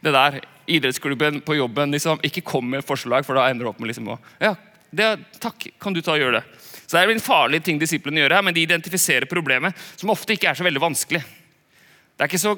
det 0.03 0.15
der? 0.15 0.41
Idrettsklubben 0.67 1.43
på 1.47 1.59
jobben. 1.59 1.93
liksom, 1.95 2.19
Ikke 2.27 2.43
kom 2.43 2.71
med 2.71 2.87
forslag, 2.87 3.27
for 3.27 3.39
da 3.39 3.49
ender 3.51 3.67
du 3.67 3.71
opp 3.71 3.79
med 3.83 3.93
liksom 3.93 4.09
å 4.15 4.19
ja, 4.43 4.55
det, 4.91 5.13
takk, 5.43 5.69
kan 5.83 5.95
du 5.95 6.01
ta 6.03 6.15
og 6.15 6.23
gjøre 6.23 6.41
det? 6.41 6.61
Så 6.87 6.97
Det 6.97 7.03
er 7.03 7.13
en 7.13 7.23
farlig 7.23 7.63
ting 7.67 7.79
disiplene 7.79 8.23
gjør 8.23 8.37
her, 8.39 8.47
men 8.47 8.55
de 8.55 8.63
identifiserer 8.63 9.27
problemet, 9.31 9.75
som 9.99 10.11
ofte 10.11 10.37
ikke 10.37 10.51
er 10.51 10.59
så 10.59 10.67
veldig 10.67 10.83
vanskelig. 10.83 11.23
Det 11.23 12.25
er 12.25 12.31
ikke 12.31 12.43
så 12.43 12.55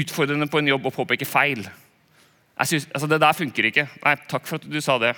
utfordrende 0.00 0.48
på 0.50 0.60
en 0.60 0.72
jobb 0.72 0.88
å 0.88 0.94
påpeke 0.94 1.28
feil. 1.28 1.62
Synes, 2.64 2.88
altså 2.90 3.06
det 3.06 3.20
der 3.22 3.36
funker 3.36 3.68
ikke. 3.68 3.86
Nei, 4.02 4.14
takk 4.30 4.48
for 4.48 4.58
at 4.58 4.66
du 4.66 4.80
sa 4.82 4.96
det 4.98 5.12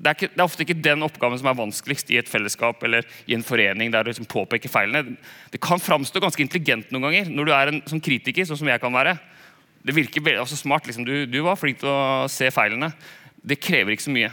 det 0.00 0.06
er, 0.06 0.14
ikke, 0.16 0.30
det 0.32 0.38
er, 0.38 0.46
ofte 0.46 0.64
ikke 0.64 0.78
den 0.80 1.02
oppgaven 1.04 1.40
som 1.40 1.48
er 1.50 1.56
vanskeligst 1.58 2.12
i 2.14 2.16
et 2.20 2.28
fellesskap 2.30 2.82
eller 2.86 3.04
i 3.28 3.34
en 3.36 3.44
forening. 3.44 3.90
der 3.92 4.04
du 4.04 4.08
liksom 4.08 4.28
påpeker 4.30 4.72
feilene. 4.72 5.16
Det 5.52 5.60
kan 5.60 5.82
framstå 5.82 6.22
ganske 6.22 6.40
intelligent 6.40 6.92
noen 6.92 7.08
ganger 7.08 7.28
når 7.28 7.44
du 7.44 7.52
er 7.52 7.72
en 7.72 7.82
sånn 7.90 8.00
kritiker. 8.00 8.46
sånn 8.48 8.62
som 8.62 8.70
jeg 8.70 8.80
kan 8.80 8.94
være. 8.94 9.18
Det 9.84 9.96
virker 9.96 10.40
også 10.40 10.56
smart. 10.56 10.86
Liksom. 10.86 11.04
Du, 11.04 11.26
du, 11.26 11.40
var 11.44 11.58
flink 11.60 11.82
til 11.82 11.90
å 11.90 12.28
se 12.32 12.48
feilene. 12.54 12.92
Det 13.42 13.60
krever 13.60 13.92
ikke 13.92 14.06
så 14.06 14.14
mye. 14.14 14.30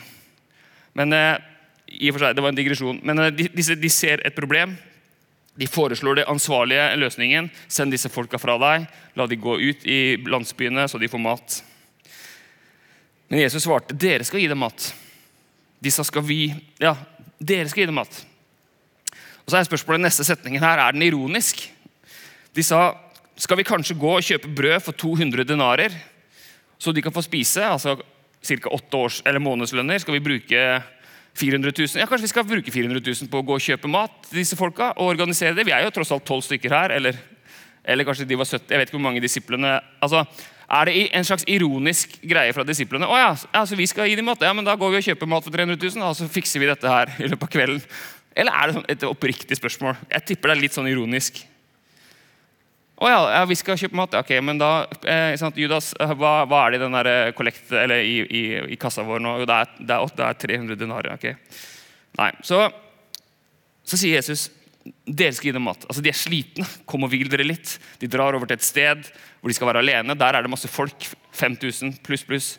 Men 0.95 1.15
eh, 1.15 1.39
i 1.87 2.11
og 2.11 2.15
for 2.15 2.25
seg, 2.25 2.35
Det 2.35 2.43
var 2.43 2.53
en 2.53 2.59
digresjon. 2.59 3.01
Men 3.03 3.19
eh, 3.19 3.33
de, 3.35 3.47
disse, 3.55 3.75
de 3.75 3.91
ser 3.91 4.23
et 4.23 4.35
problem. 4.35 4.75
De 5.57 5.67
foreslår 5.67 6.21
det 6.21 6.27
ansvarlige 6.29 6.85
løsningen. 7.01 7.49
Send 7.67 7.91
disse 7.91 8.11
folka 8.13 8.39
fra 8.39 8.55
deg. 8.61 8.87
La 9.17 9.27
de 9.27 9.39
gå 9.41 9.57
ut 9.57 9.83
i 9.89 10.15
landsbyene 10.23 10.87
så 10.87 11.01
de 11.01 11.11
får 11.11 11.23
mat. 11.23 11.59
Men 13.27 13.43
Jesus 13.43 13.65
svarte 13.67 13.97
dere 13.97 14.23
skal 14.23 14.39
gi 14.39 14.47
dem 14.47 14.63
mat. 14.63 14.91
Disse 15.83 16.03
skal 16.07 16.25
vi 16.25 16.41
Ja, 16.81 16.95
dere 17.39 17.69
skal 17.69 17.83
gi 17.83 17.89
dem 17.89 17.99
mat. 17.99 18.25
Og 19.45 19.51
så 19.53 19.59
er 19.59 19.67
spørsmålet 19.67 20.03
neste 20.03 20.25
setningen 20.27 20.63
her, 20.63 20.79
er 20.81 20.95
den 20.95 21.05
ironisk. 21.05 21.61
De 22.55 22.63
sa 22.65 22.95
skal 23.37 23.59
vi 23.59 23.67
kanskje 23.67 23.95
gå 23.99 24.15
og 24.17 24.25
kjøpe 24.25 24.49
brød 24.57 24.81
for 24.81 24.97
200 24.97 25.45
denarer, 25.45 25.93
så 26.81 26.91
de 26.91 27.03
kan 27.05 27.13
få 27.13 27.21
spise? 27.21 27.61
altså 27.61 27.95
ca. 28.41 28.69
åtte 28.69 28.97
års- 28.97 29.21
eller 29.25 29.39
månedslønner. 29.39 29.99
Skal 29.99 30.13
vi 30.13 30.19
bruke 30.19 30.83
400 31.37 31.71
000? 31.77 32.01
Ja, 32.01 32.05
Kanskje 32.05 32.25
vi 32.25 32.33
skal 32.33 32.47
bruke 32.49 32.71
400 32.71 33.01
000 33.05 33.29
på 33.29 33.39
å 33.41 33.45
gå 33.45 33.57
og 33.57 33.61
kjøpe 33.61 33.89
mat 33.89 34.11
til 34.29 34.41
disse 34.41 34.57
folka, 34.57 34.93
og 34.97 35.13
organisere 35.13 35.55
det? 35.55 35.65
Vi 35.65 35.73
er 35.75 35.85
jo 35.85 35.93
tross 35.93 36.11
alt 36.11 36.25
tolv 36.25 36.45
stykker 36.45 36.73
her. 36.73 36.93
Eller, 36.97 37.17
eller 37.85 38.07
kanskje 38.07 38.27
de 38.27 38.37
var 38.37 38.45
70. 38.49 38.71
Jeg 38.71 38.79
vet 38.79 38.89
ikke 38.89 38.97
hvor 38.97 39.07
mange 39.09 39.23
disiplene 39.23 39.79
altså, 40.01 40.25
er 40.67 40.89
det 40.89 40.95
en 41.15 41.25
slags 41.27 41.45
ironisk 41.47 42.17
greie 42.27 42.51
fra 42.55 42.65
disiplene. 42.67 43.07
Å 43.07 43.19
ja, 43.19 43.27
altså 43.55 43.77
vi 43.79 43.87
skal 43.87 44.09
gi 44.09 44.17
dem 44.19 44.27
mat. 44.27 44.41
Ja, 44.43 44.51
men 44.55 44.67
da 44.67 44.75
går 44.75 44.91
vi 44.93 44.99
og 44.99 45.05
kjøper 45.05 45.29
mat 45.31 45.45
for 45.45 45.55
300 45.55 45.79
000, 45.79 46.03
og 46.03 46.17
så 46.19 46.27
fikser 46.31 46.59
vi 46.59 46.67
dette 46.67 46.91
her 46.91 47.13
i 47.23 47.29
løpet 47.29 47.47
av 47.47 47.53
kvelden. 47.53 47.83
Eller 48.37 48.53
er 48.53 48.67
det 48.67 48.75
sånn 48.75 48.89
et 48.91 49.05
oppriktig 49.07 49.57
spørsmål? 49.57 49.95
Jeg 50.11 50.25
tipper 50.27 50.51
det 50.51 50.57
er 50.57 50.63
litt 50.65 50.75
sånn 50.75 50.89
ironisk. 50.91 51.39
Å 52.97 53.09
ja, 53.09 53.17
ja, 53.29 53.45
vi 53.45 53.55
skal 53.55 53.77
kjøpe 53.79 53.97
mat. 53.97 54.17
Ok, 54.17 54.33
men 54.43 54.59
da 54.59 54.71
eh, 55.05 55.37
Judas, 55.55 55.91
eh, 56.01 56.13
hva, 56.17 56.41
hva, 56.49 56.65
er 56.65 56.73
det 56.73 56.81
i 56.81 56.83
den 56.83 56.97
der 56.97 57.09
eh, 57.11 57.31
kollekt, 57.37 57.69
eller 57.71 58.01
i, 58.01 58.19
i, 58.25 58.43
i, 58.73 58.77
kassa 58.81 59.05
vår 59.07 59.21
nå? 59.23 59.37
Jo, 59.43 59.47
det 59.47 59.57
er, 59.63 59.73
det 59.79 59.95
er, 59.95 60.13
det 60.17 60.27
er 60.27 60.39
300 60.43 60.79
denarer. 60.81 61.15
ok. 61.15 61.57
Nei, 62.17 62.31
så, 62.45 62.63
så 63.85 63.99
sier 64.01 64.17
Jesus 64.17 64.47
dere 65.05 65.35
skal 65.35 65.49
gi 65.49 65.55
dem 65.55 65.65
mat. 65.67 65.85
Altså, 65.87 66.03
De 66.03 66.11
er 66.11 66.17
slitne. 66.17 66.67
Kom 66.89 67.05
og 67.05 67.11
hvil 67.11 67.29
dere 67.31 67.45
litt. 67.47 67.77
De 68.01 68.09
drar 68.11 68.35
over 68.37 68.49
til 68.49 68.59
et 68.59 68.65
sted 68.65 69.07
hvor 69.39 69.51
de 69.51 69.55
skal 69.57 69.69
være 69.69 69.83
alene. 69.83 70.17
Der 70.17 70.37
er 70.37 70.45
det 70.45 70.51
masse 70.51 70.69
folk. 70.71 71.07
5000 71.37 71.99
pluss, 72.05 72.25
pluss. 72.27 72.49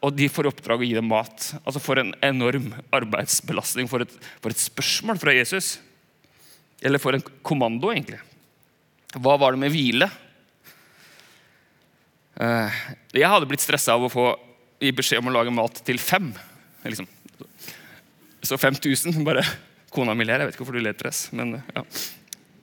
Og 0.00 0.14
de 0.16 0.30
får 0.32 0.48
oppdrag 0.48 0.80
å 0.80 0.88
gi 0.88 0.96
dem 0.96 1.10
mat. 1.10 1.50
Altså 1.64 1.82
For 1.82 2.00
en 2.00 2.14
enorm 2.24 2.72
arbeidsbelastning. 2.96 3.90
For 3.90 4.06
et, 4.06 4.12
for 4.40 4.52
et 4.52 4.62
spørsmål 4.62 5.20
fra 5.20 5.36
Jesus. 5.36 5.78
Eller 6.80 7.02
for 7.02 7.16
en 7.16 7.24
kommando, 7.46 7.92
egentlig. 7.92 8.20
Hva 9.18 9.36
var 9.40 9.54
det 9.54 9.64
med 9.64 9.74
hvile? 9.74 10.08
Uh, 12.40 12.72
jeg 13.12 13.28
hadde 13.28 13.48
blitt 13.50 13.60
stressa 13.60 13.98
av 13.98 14.06
å 14.06 14.12
få 14.12 14.30
gi 14.80 14.92
beskjed 14.96 15.20
om 15.20 15.28
å 15.28 15.34
lage 15.34 15.52
mat 15.52 15.82
til 15.84 16.00
fem. 16.00 16.30
Liksom. 16.86 17.08
Så 18.40 18.56
5000 18.56 19.20
bare 19.26 19.44
Kona 19.90 20.14
mi 20.14 20.26
ler. 20.26 20.42
Jeg 20.42 20.50
vet 20.50 20.56
ikke 20.56 20.64
hvorfor 20.64 20.78
du 20.78 20.84
ler, 20.84 20.96
Therese. 20.98 21.34
Men 21.36 21.56
ja. 21.58 21.84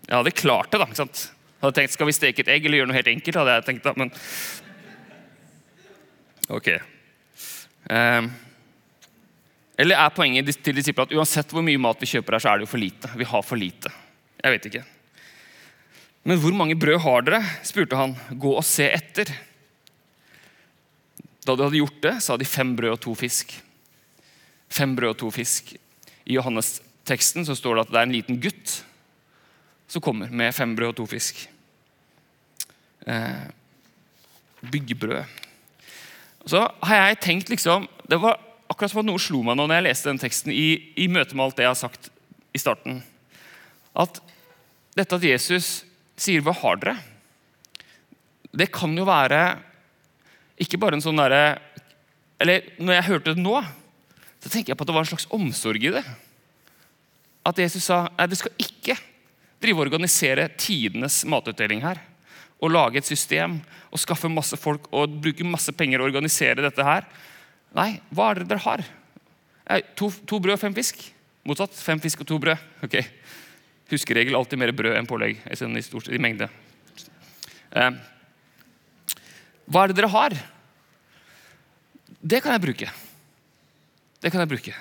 jeg 0.07 0.15
hadde 0.15 0.35
klart 0.35 0.71
det. 0.71 0.79
da, 0.79 0.87
ikke 0.87 1.01
sant? 1.03 1.23
Jeg 1.57 1.65
hadde 1.65 1.79
tenkt, 1.81 1.95
Skal 1.97 2.09
vi 2.09 2.15
steke 2.15 2.43
et 2.45 2.51
egg 2.53 2.67
eller 2.67 2.81
gjøre 2.81 2.91
noe 2.91 2.97
helt 2.99 3.11
enkelt? 3.11 3.39
hadde 3.41 3.55
jeg 3.59 3.69
tenkt 3.71 3.87
da, 3.87 3.95
men... 3.99 4.13
Ok. 6.47 6.69
Um, 7.91 8.29
eller 9.77 9.99
er 9.99 10.13
poenget 10.15 10.53
til 10.63 10.75
disiplene 10.77 11.09
at 11.09 11.17
uansett 11.19 11.51
hvor 11.53 11.65
mye 11.65 11.81
mat 11.81 11.99
vi 12.01 12.09
kjøper 12.09 12.37
her, 12.37 12.43
så 12.43 12.51
er 12.51 12.59
det 12.59 12.67
jo 12.67 12.71
for 12.71 12.81
lite? 12.81 13.11
Vi 13.19 13.27
har 13.27 13.43
for 13.45 13.59
lite. 13.59 13.91
Jeg 14.39 14.55
vet 14.55 14.69
ikke. 14.69 14.85
Men 16.27 16.39
hvor 16.43 16.55
mange 16.55 16.75
brød 16.79 17.01
har 17.03 17.27
dere? 17.27 17.43
spurte 17.67 17.99
han. 17.99 18.15
Gå 18.39 18.55
og 18.55 18.65
se 18.67 18.87
etter. 18.87 19.29
Da 21.45 21.55
de 21.55 21.67
hadde 21.67 21.79
gjort 21.79 22.01
det, 22.03 22.15
sa 22.23 22.35
de 22.39 22.47
fem 22.47 22.73
brød 22.75 22.95
og 22.95 23.03
to 23.03 23.13
fisk. 23.15 23.53
Fem 24.71 24.95
brød 24.95 25.13
og 25.13 25.19
to 25.21 25.31
fisk. 25.31 25.75
I 26.27 26.35
Johannes 26.35 26.77
teksten 27.07 27.45
så 27.47 27.55
står 27.57 27.77
det 27.77 27.85
at 27.85 27.93
det 27.93 27.99
er 28.01 28.07
en 28.07 28.15
liten 28.15 28.39
gutt 28.43 28.73
som 29.87 30.03
kommer 30.03 30.31
med 30.31 30.55
fem 30.55 30.75
brød 30.75 30.91
og 30.91 30.97
to 30.99 31.05
fisk. 31.09 31.45
Eh, 33.07 33.47
byggebrød. 34.71 35.23
Så 36.47 36.63
har 36.83 36.95
jeg 36.95 37.19
tenkt 37.23 37.49
liksom, 37.49 37.87
Det 38.07 38.19
var 38.19 38.39
akkurat 38.69 38.91
som 38.91 39.01
at 39.01 39.07
noe 39.07 39.19
slo 39.19 39.41
meg 39.43 39.57
nå 39.57 39.65
når 39.67 39.79
jeg 39.79 39.85
leste 39.87 40.09
den 40.09 40.21
teksten 40.21 40.51
i, 40.51 40.93
i 40.95 41.07
møte 41.11 41.35
med 41.35 41.47
alt 41.47 41.57
det 41.57 41.65
jeg 41.65 41.73
har 41.73 41.79
sagt 41.79 42.09
i 42.55 42.59
starten. 42.59 43.01
At 43.95 44.19
dette 44.95 45.15
at 45.15 45.23
Jesus 45.23 45.83
sier 46.17 46.41
'hva 46.41 46.55
har 46.55 46.77
dere', 46.77 47.03
det 48.55 48.71
kan 48.71 48.95
jo 48.97 49.05
være 49.05 49.59
ikke 50.57 50.79
bare 50.79 50.97
en 50.97 51.01
sånn 51.01 51.19
derre 51.19 51.59
Eller 52.39 52.61
når 52.77 52.93
jeg 52.93 53.03
hørte 53.03 53.33
det 53.33 53.41
nå, 53.41 53.65
så 54.39 54.49
tenker 54.49 54.69
jeg 54.69 54.77
på 54.77 54.83
at 54.85 54.87
det 54.87 54.93
var 54.93 55.01
en 55.01 55.09
slags 55.09 55.27
omsorg 55.33 55.83
i 55.83 55.89
det 55.89 56.03
at 57.47 57.61
Jesus 57.61 57.87
sa 57.87 58.05
at 58.17 58.31
det 58.31 58.39
skal 58.39 58.55
ikke 58.59 58.97
drive 59.63 59.79
og 59.79 59.87
organisere 59.87 60.49
tidenes 60.59 61.23
matutdeling 61.29 61.81
her. 61.85 62.01
Og 62.57 62.73
lage 62.73 62.99
et 62.99 63.07
system 63.07 63.59
og 63.93 64.01
skaffe 64.01 64.29
masse 64.31 64.57
folk 64.59 64.89
og 64.91 65.19
bruke 65.21 65.45
masse 65.45 65.71
penger 65.77 66.01
og 66.01 66.09
organisere 66.09 66.63
dette 66.65 66.83
her. 66.83 67.05
Nei, 67.77 67.99
hva 68.09 68.31
er 68.31 68.41
det 68.41 68.49
dere 68.49 68.65
har? 68.65 68.83
To, 69.99 70.09
to 70.09 70.39
brød 70.41 70.57
og 70.57 70.63
fem 70.63 70.75
fisk. 70.75 70.99
Motsatt. 71.47 71.75
Fem 71.79 72.01
fisk 72.03 72.23
og 72.23 72.29
to 72.29 72.39
brød. 72.41 72.67
Ok. 72.87 72.99
Huskeregel 73.87 74.35
alltid 74.35 74.59
mer 74.59 74.73
brød 74.75 74.97
enn 74.97 75.07
pålegg 75.07 75.37
i, 75.47 75.81
stort, 75.85 76.09
i 76.11 76.19
mengde. 76.19 76.49
Eh, 77.71 77.99
hva 79.67 79.83
er 79.83 79.93
det 79.93 79.97
dere 79.99 80.11
har? 80.11 80.35
Det 82.19 82.41
kan 82.43 82.55
jeg 82.57 82.65
bruke. 82.65 82.91
Det 84.19 84.33
kan 84.33 84.43
jeg 84.43 84.51
bruke. 84.51 84.75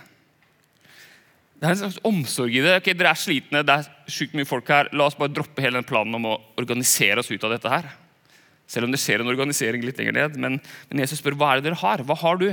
Det 1.57 1.65
er 1.65 1.73
en 1.73 1.79
slags 1.81 2.01
omsorg 2.05 2.53
i 2.53 2.61
det. 2.61 2.75
Ok, 2.77 2.91
Dere 2.93 3.15
er 3.15 3.21
slitne, 3.21 3.63
det 3.65 3.75
er 3.79 4.13
sjukt 4.13 4.35
mye 4.37 4.49
folk 4.49 4.69
her. 4.69 4.91
La 4.93 5.07
oss 5.09 5.17
bare 5.17 5.33
droppe 5.33 5.65
hele 5.65 5.81
den 5.81 5.89
planen 5.89 6.19
om 6.19 6.29
å 6.29 6.39
organisere 6.61 7.23
oss 7.23 7.31
ut 7.33 7.47
av 7.49 7.55
dette 7.55 7.73
her. 7.73 7.89
Selv 8.69 8.89
om 8.89 8.93
det 8.93 9.01
skjer 9.01 9.23
en 9.23 9.33
organisering 9.33 9.85
litt 9.87 9.97
lenger 10.01 10.19
ned. 10.19 10.37
Men, 10.43 10.59
men 10.91 11.01
Jesus 11.01 11.23
spør 11.23 11.39
hva 11.39 11.55
er 11.55 11.63
det 11.63 11.71
dere 11.71 11.81
har. 11.81 12.03
Hva 12.05 12.19
har 12.21 12.43
du? 12.43 12.51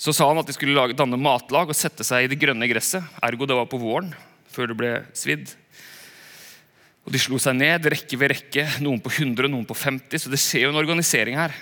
Så 0.00 0.14
sa 0.16 0.28
han 0.30 0.40
at 0.40 0.48
de 0.48 0.56
skulle 0.56 0.76
lage, 0.76 0.96
danne 0.96 1.18
matlag 1.20 1.68
og 1.72 1.76
sette 1.76 2.04
seg 2.04 2.24
i 2.24 2.30
det 2.32 2.40
grønne 2.40 2.68
gresset. 2.70 3.04
Ergo 3.24 3.48
det 3.48 3.56
var 3.58 3.68
på 3.68 3.80
våren, 3.80 4.10
før 4.52 4.72
det 4.72 4.78
ble 4.80 4.92
svidd. 5.16 5.52
Og 7.06 7.12
De 7.12 7.20
slo 7.22 7.38
seg 7.40 7.58
ned, 7.60 7.86
rekke 7.92 8.18
ved 8.18 8.32
rekke, 8.32 8.64
noen 8.84 9.00
på 9.04 9.12
100, 9.12 9.52
noen 9.52 9.68
på 9.68 9.76
50. 9.76 10.24
Så 10.24 10.32
det 10.32 10.40
skjer 10.42 10.66
jo 10.66 10.72
en 10.72 10.80
organisering 10.80 11.36
her. 11.38 11.52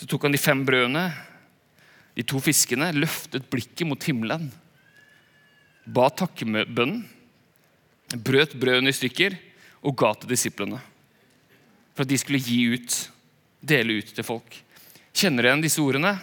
Så 0.00 0.08
tok 0.08 0.26
han 0.26 0.34
de 0.34 0.40
fem 0.40 0.64
brødene, 0.66 1.06
de 2.16 2.24
to 2.28 2.40
fiskene, 2.44 2.90
løftet 2.96 3.46
blikket 3.52 3.88
mot 3.88 4.04
himmelen, 4.04 4.50
ba 5.84 6.08
takkebønnen, 6.14 7.02
brøt 8.22 8.54
brødene 8.60 8.92
i 8.92 8.96
stykker 8.96 9.38
og 9.82 9.96
ga 9.98 10.12
til 10.14 10.30
disiplene. 10.34 10.80
For 11.92 12.04
at 12.04 12.10
de 12.10 12.18
skulle 12.20 12.42
gi 12.42 12.60
ut, 12.74 12.98
dele 13.60 13.98
ut 14.00 14.12
til 14.14 14.26
folk. 14.26 14.58
Kjenner 15.12 15.44
du 15.44 15.48
igjen 15.50 15.64
disse 15.64 15.82
ordene? 15.82 16.14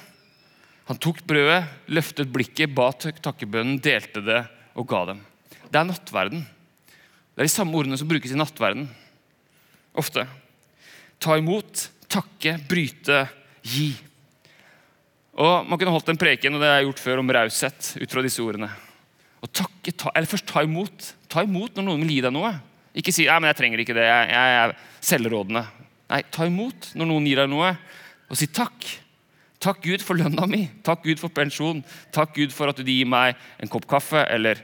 Han 0.89 0.97
tok 0.97 1.21
brødet, 1.29 1.67
løftet 1.93 2.31
blikket, 2.33 2.71
ba 2.73 2.89
takkebønnen, 2.97 3.77
delte 3.83 4.23
det 4.25 4.41
og 4.73 4.87
ga 4.89 5.03
dem. 5.11 5.21
Det 5.69 5.77
er 5.77 5.85
nattverden. 5.85 6.41
Det 6.41 7.43
er 7.43 7.49
de 7.49 7.53
samme 7.53 7.77
ordene 7.77 7.97
som 7.99 8.09
brukes 8.09 8.33
i 8.33 8.39
nattverden. 8.39 8.87
Ofte. 9.99 10.25
Ta 11.21 11.37
imot, 11.37 11.85
takke, 12.09 12.55
bryte, 12.69 13.25
gi. 13.61 13.91
Og 15.39 15.67
Man 15.69 15.77
kunne 15.77 15.93
holdt 15.93 16.09
en 16.11 16.19
preken 16.19 16.55
og 16.55 16.63
det 16.63 16.71
har 16.71 16.85
gjort 16.87 17.03
før, 17.03 17.21
om 17.21 17.33
raushet 17.37 17.93
ut 18.01 18.11
fra 18.11 18.25
disse 18.25 18.41
ordene. 18.43 18.71
Og 19.43 19.51
takke, 19.55 19.93
ta, 19.95 20.11
eller 20.15 20.29
Først 20.29 20.47
ta 20.49 20.63
imot. 20.65 21.11
Ta 21.31 21.43
imot 21.45 21.77
når 21.77 21.87
noen 21.87 22.03
vil 22.03 22.17
gi 22.17 22.23
deg 22.25 22.35
noe. 22.35 22.53
Ikke 22.99 23.13
si 23.15 23.27
«Nei, 23.27 23.37
men 23.39 23.51
jeg 23.51 23.59
trenger 23.59 23.83
ikke 23.83 23.95
det, 23.95 24.07
jeg, 24.07 24.31
jeg 24.33 24.55
er 24.63 24.73
selvrådende. 25.05 25.61
Nei, 26.09 26.23
ta 26.33 26.47
imot 26.49 26.89
når 26.97 27.09
noen 27.11 27.27
gir 27.29 27.39
deg 27.43 27.51
noe, 27.51 27.69
og 28.29 28.39
si 28.39 28.49
takk. 28.51 28.87
Takk 29.61 29.81
Gud 29.83 30.03
for 30.05 30.19
lønna 30.19 30.47
mi. 30.49 30.63
Takk 30.85 31.03
Gud 31.05 31.19
for 31.21 31.33
pensjon. 31.35 31.81
Takk 32.15 32.33
Gud 32.37 32.53
for 32.55 32.71
at 32.71 32.79
du 32.79 32.87
gir 32.87 33.07
meg 33.09 33.37
en 33.59 33.71
kopp 33.71 33.85
kaffe 33.91 34.21
eller, 34.31 34.61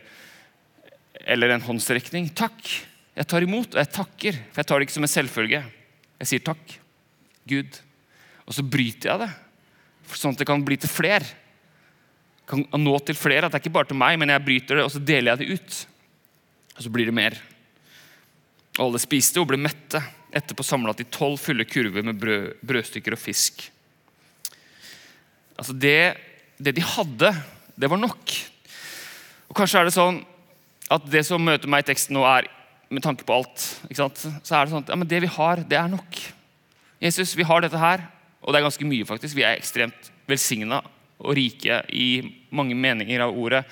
eller 1.28 1.56
en 1.56 1.66
håndsrekning. 1.66 2.30
Takk. 2.38 2.62
Jeg 3.16 3.28
tar 3.32 3.44
imot, 3.44 3.76
og 3.76 3.82
jeg 3.82 3.92
takker. 3.96 4.40
For 4.52 4.62
jeg 4.62 4.70
tar 4.70 4.80
det 4.80 4.88
ikke 4.88 4.98
som 4.98 5.08
en 5.08 5.12
selvfølge. 5.12 5.62
Jeg 6.24 6.32
sier 6.32 6.46
takk, 6.48 6.78
Gud. 7.52 7.82
Og 8.48 8.56
så 8.56 8.64
bryter 8.64 9.12
jeg 9.12 9.24
det, 9.26 9.32
sånn 10.16 10.36
at 10.36 10.42
det 10.42 10.48
kan 10.48 10.64
bli 10.64 10.78
til 10.80 10.92
fler. 10.92 11.26
Kan 12.50 12.66
nå 12.78 12.96
til 13.06 13.18
flere. 13.18 13.48
At 13.48 13.54
det 13.54 13.60
er 13.60 13.66
ikke 13.66 13.78
bare 13.78 13.90
til 13.90 14.00
meg, 14.00 14.20
men 14.22 14.34
jeg 14.34 14.46
bryter 14.46 14.80
det, 14.80 14.86
og 14.86 14.94
så 14.94 15.02
deler 15.02 15.34
jeg 15.34 15.42
det 15.42 15.60
ut. 15.60 15.80
Og 16.76 16.86
så 16.86 16.92
blir 16.94 17.10
det 17.10 17.16
mer. 17.16 17.38
Og 18.78 18.90
Alle 18.90 19.02
spiste 19.02 19.42
og 19.42 19.50
ble 19.50 19.60
mette. 19.62 20.02
Etterpå 20.36 20.66
samla 20.68 20.94
de 20.98 21.08
tolv 21.08 21.40
fulle 21.40 21.66
kurver 21.68 22.04
med 22.06 22.20
brød, 22.20 22.58
brødstykker 22.66 23.16
og 23.16 23.22
fisk. 23.22 23.64
Altså 25.56 25.74
det, 25.80 26.16
det, 26.60 26.76
de 26.76 26.84
hadde, 26.84 27.32
det 27.80 27.90
var 27.90 28.02
nok. 28.02 28.34
Og 29.48 29.56
Kanskje 29.56 29.80
er 29.80 29.88
det 29.88 29.96
sånn 29.96 30.20
at 30.92 31.06
det 31.10 31.24
som 31.26 31.42
møter 31.42 31.72
meg 31.72 31.86
i 31.86 31.88
teksten 31.88 32.18
nå, 32.18 32.26
er 32.28 32.50
med 32.92 33.02
tanke 33.06 33.26
på 33.26 33.38
alt. 33.40 33.64
Så 33.96 34.06
er 34.06 34.68
det 34.68 34.74
sånn 34.74 34.84
at 34.84 34.92
ja, 34.92 35.08
det 35.16 35.22
vi 35.24 35.32
har, 35.38 35.64
det 35.66 35.80
er 35.80 35.88
nok. 35.90 36.20
Jesus, 37.02 37.34
vi 37.40 37.48
har 37.48 37.64
dette 37.64 37.80
her, 37.80 38.04
og 38.44 38.52
det 38.52 38.60
er 38.60 38.68
ganske 38.68 38.88
mye, 38.88 39.08
faktisk. 39.08 39.38
Vi 39.38 39.46
er 39.48 39.58
ekstremt 39.58 40.12
velsigna 40.30 40.84
og 41.22 41.36
rike 41.38 41.82
i 41.96 42.10
mange 42.56 42.76
meninger 42.78 43.24
av 43.24 43.36
ordet. 43.36 43.64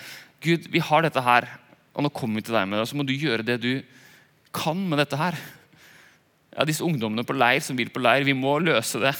Gud, 0.43 0.67
vi 0.71 0.81
har 0.83 1.05
dette 1.05 1.23
her, 1.23 1.47
og 1.93 2.05
nå 2.05 2.11
kommer 2.15 2.39
vi 2.39 2.47
til 2.47 2.55
deg 2.57 2.67
med 2.67 2.79
det. 2.79 2.85
Og 2.85 2.91
så 2.91 2.99
må 2.99 3.05
du 3.07 3.15
gjøre 3.15 3.45
det 3.47 3.59
du 3.63 3.73
kan 4.55 4.79
med 4.89 5.01
dette 5.01 5.19
her. 5.19 5.37
Ja, 6.53 6.65
Disse 6.67 6.85
ungdommene 6.85 7.25
på 7.25 7.35
leir 7.35 7.63
som 7.65 7.77
vil 7.79 7.91
på 7.93 8.03
leir, 8.03 8.25
vi 8.27 8.35
må 8.37 8.57
løse 8.61 9.01
det. 9.01 9.13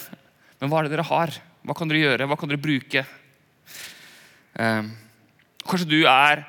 Men 0.61 0.71
hva 0.71 0.81
er 0.81 0.87
det 0.87 0.95
dere 0.95 1.07
har? 1.09 1.33
Hva 1.63 1.75
kan 1.77 1.89
dere 1.89 2.03
gjøre? 2.03 2.27
Hva 2.29 2.37
kan 2.39 2.51
dere 2.51 2.61
bruke? 2.61 3.05
Eh, 4.53 4.91
kanskje 5.63 5.89
du 5.89 6.01
er 6.05 6.45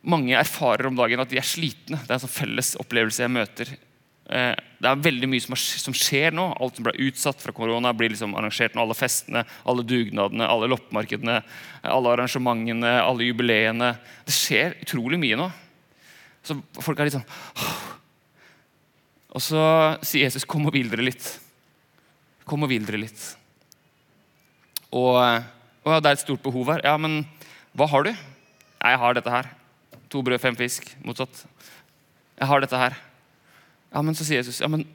Mange 0.00 0.32
erfarer 0.32 0.86
om 0.88 0.94
dagen 0.96 1.20
at 1.20 1.28
de 1.28 1.36
er 1.36 1.44
slitne. 1.44 1.98
Det 2.00 2.08
er 2.08 2.14
en 2.14 2.22
sånn 2.22 2.32
felles 2.32 2.70
opplevelse 2.80 3.20
jeg 3.20 3.32
møter. 3.34 3.72
Eh, 4.30 4.54
det 4.80 4.86
er 4.86 5.00
veldig 5.02 5.28
mye 5.28 5.42
som, 5.42 5.94
skjer 5.96 6.34
nå. 6.36 6.46
Alt 6.62 6.78
som 6.78 6.86
ble 6.86 6.94
utsatt 7.08 7.42
fra 7.42 7.54
korona, 7.54 7.92
blir 7.96 8.12
liksom 8.12 8.36
arrangert 8.38 8.76
nå. 8.76 8.84
Alle 8.84 8.96
festene, 8.96 9.42
alle 9.68 9.84
dugnadene, 9.86 10.46
alle 10.46 10.70
loppemarkedene, 10.70 11.40
alle 11.82 12.14
arrangementene, 12.14 12.94
alle 13.02 13.26
jubileene. 13.26 13.92
Det 14.28 14.36
skjer 14.36 14.78
utrolig 14.84 15.18
mye 15.20 15.40
nå. 15.40 15.50
Så 16.46 16.56
folk 16.80 16.96
er 16.96 17.10
litt 17.10 17.18
sånn 17.18 17.26
Og 19.36 19.42
så 19.44 19.60
sier 20.00 20.24
Jesus, 20.24 20.46
'Kom 20.48 20.64
og 20.66 20.72
hvil 20.72 20.88
dere 20.88 21.04
litt'. 21.04 21.38
Kom 22.48 22.64
og 22.64 22.70
hvil 22.70 22.86
dere 22.86 23.02
litt. 23.02 23.36
Og, 24.90 25.20
og 25.84 26.02
det 26.02 26.08
er 26.08 26.16
et 26.16 26.24
stort 26.24 26.42
behov 26.42 26.72
her. 26.72 26.80
Ja, 26.82 26.96
men 26.96 27.26
hva 27.76 27.86
har 27.86 28.02
du? 28.02 28.10
Jeg 28.10 28.98
har 28.98 29.14
dette 29.14 29.30
her. 29.30 29.46
To 30.10 30.22
brød, 30.22 30.40
fem 30.40 30.56
fisk. 30.56 30.88
Motsatt. 31.04 31.44
Jeg 32.40 32.48
har 32.48 32.60
dette 32.60 32.80
her. 32.80 32.96
Ja, 33.90 34.02
men 34.02 34.14
Så 34.14 34.24
sier 34.24 34.40
Jesus 34.40 34.60
ja, 34.62 34.68
men 34.70 34.86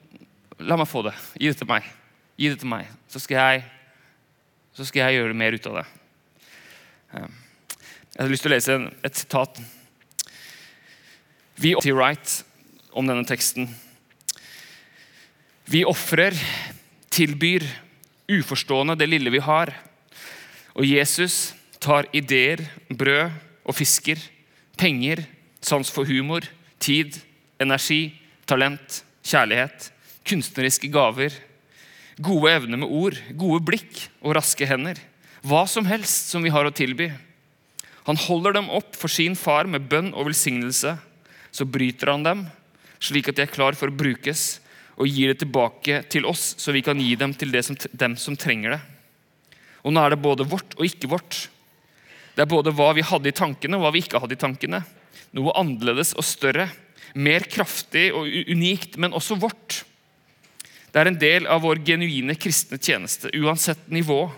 la 0.60 0.78
meg 0.80 0.88
få 0.88 1.04
det. 1.06 1.16
Gi 1.36 1.52
det 1.52 1.60
til 1.60 1.70
meg. 1.70 1.88
Gi 2.40 2.52
det 2.52 2.60
til 2.62 2.72
meg. 2.72 2.88
Så 3.12 3.20
skal 3.24 3.42
jeg, 3.42 3.66
så 4.76 4.88
skal 4.88 5.06
jeg 5.06 5.20
gjøre 5.20 5.38
mer 5.38 5.56
ut 5.56 5.68
av 5.72 5.82
det. 5.82 5.86
Jeg 7.16 8.22
har 8.24 8.32
lyst 8.32 8.46
til 8.46 8.52
å 8.52 8.56
lese 8.56 8.78
et 9.04 9.20
sitat. 9.20 9.60
Vi 11.60 11.74
til 11.84 11.96
Wright 11.96 12.42
om 12.96 13.08
denne 13.08 13.28
teksten. 13.28 13.68
Vi 15.72 15.84
ofrer, 15.88 16.36
tilbyr, 17.12 17.64
uforstående 18.32 18.98
det 19.00 19.10
lille 19.10 19.32
vi 19.34 19.44
har. 19.44 19.72
Og 20.76 20.88
Jesus 20.88 21.54
tar 21.84 22.08
ideer, 22.16 22.64
brød 22.90 23.32
og 23.66 23.76
fisker, 23.76 24.20
penger, 24.78 25.24
sans 25.64 25.90
for 25.92 26.08
humor, 26.08 26.46
tid, 26.80 27.18
energi, 27.60 28.14
talent, 28.50 29.02
kjærlighet, 29.26 29.90
kunstneriske 30.26 30.90
gaver, 30.94 31.34
gode 32.22 32.52
evner 32.54 32.80
med 32.82 32.92
ord, 32.92 33.18
gode 33.38 33.62
blikk 33.66 34.06
og 34.22 34.36
raske 34.38 34.68
hender. 34.70 35.00
Hva 35.46 35.66
som 35.70 35.86
helst 35.90 36.32
som 36.32 36.46
vi 36.46 36.54
har 36.54 36.66
å 36.66 36.74
tilby. 36.74 37.12
Han 38.06 38.20
holder 38.22 38.58
dem 38.58 38.70
opp 38.74 38.96
for 38.98 39.12
sin 39.12 39.36
far 39.38 39.70
med 39.70 39.88
bønn 39.90 40.14
og 40.14 40.30
velsignelse. 40.30 40.96
Så 41.52 41.68
bryter 41.70 42.12
han 42.12 42.26
dem, 42.26 42.46
slik 43.02 43.30
at 43.30 43.38
de 43.38 43.46
er 43.46 43.52
klar 43.52 43.78
for 43.78 43.92
å 43.92 43.98
brukes 43.98 44.60
og 44.96 45.10
gir 45.12 45.34
det 45.34 45.42
tilbake 45.42 46.04
til 46.12 46.28
oss, 46.30 46.54
så 46.58 46.72
vi 46.72 46.84
kan 46.86 47.00
gi 47.02 47.16
dem 47.20 47.34
til 47.36 47.52
som, 47.64 47.76
dem 47.92 48.16
som 48.20 48.38
trenger 48.40 48.78
det. 48.78 48.82
Og 49.84 49.94
nå 49.94 50.02
er 50.02 50.14
det 50.14 50.24
både 50.24 50.48
vårt 50.48 50.78
og 50.78 50.86
ikke 50.88 51.10
vårt. 51.12 51.46
Det 52.36 52.44
er 52.44 52.52
både 52.52 52.74
hva 52.76 52.90
vi 52.96 53.04
hadde 53.06 53.30
i 53.30 53.36
tankene, 53.36 53.78
og 53.78 53.86
hva 53.86 53.92
vi 53.96 54.02
ikke 54.04 54.22
hadde 54.24 54.36
i 54.38 54.40
tankene. 54.40 54.82
Noe 55.36 55.54
annerledes 55.60 56.14
og 56.16 56.26
større. 56.28 56.70
Mer 57.16 57.46
kraftig 57.48 58.10
og 58.16 58.28
unikt, 58.28 58.98
men 59.00 59.16
også 59.16 59.38
vårt. 59.40 59.84
Det 60.92 61.02
er 61.02 61.10
en 61.12 61.20
del 61.20 61.48
av 61.52 61.64
vår 61.64 61.82
genuine 61.88 62.36
kristne 62.40 62.80
tjeneste, 62.80 63.32
uansett 63.40 63.88
nivå, 63.92 64.30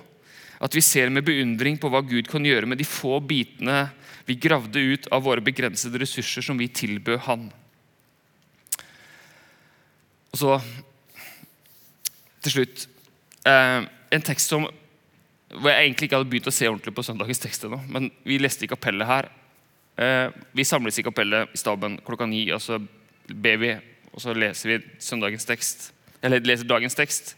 at 0.58 0.74
vi 0.74 0.82
ser 0.82 1.12
med 1.14 1.26
beundring 1.26 1.78
på 1.78 1.90
hva 1.94 2.02
Gud 2.06 2.30
kan 2.30 2.46
gjøre 2.46 2.70
med 2.70 2.82
de 2.82 2.88
få 2.88 3.20
bitene 3.22 3.88
vi 4.28 4.40
gravde 4.42 4.82
ut 4.82 5.06
av 5.14 5.22
våre 5.24 5.44
begrensede 5.46 6.02
ressurser 6.02 6.44
som 6.44 6.58
vi 6.58 6.68
tilbød 6.68 7.22
Han. 7.28 7.46
Og 10.34 10.42
så 10.42 10.58
til 12.44 12.58
slutt 12.58 12.88
eh, 13.48 13.86
en 13.86 14.26
tekst 14.26 14.52
som 14.52 14.68
hvor 15.48 15.72
jeg 15.72 15.86
egentlig 15.86 16.10
ikke 16.10 16.18
hadde 16.20 16.30
begynt 16.32 16.50
å 16.50 16.54
se 16.54 16.68
ordentlig 16.68 16.94
på 16.98 17.06
søndagens 17.08 17.40
tekst 17.40 17.64
ennå. 17.64 17.80
Men 17.88 18.10
vi 18.28 18.40
leste 18.42 18.66
i 18.68 18.72
kapellet 18.72 19.08
her. 19.08 19.30
Eh, 19.98 20.30
vi 20.54 20.66
samles 20.66 21.00
i 21.00 21.04
kapellet 21.06 21.54
i 21.54 21.58
staben 21.58 21.98
klokka 22.06 22.28
ni, 22.30 22.44
og 22.54 22.62
så 22.62 22.78
ber 23.28 23.62
vi, 23.62 23.74
og 24.14 24.22
så 24.22 24.36
leser 24.38 24.70
vi 24.70 24.80
søndagens 25.02 25.48
tekst. 25.50 25.90
Eller 26.22 26.44
leser 26.46 26.70
dagens 26.70 26.98
tekst. 26.98 27.34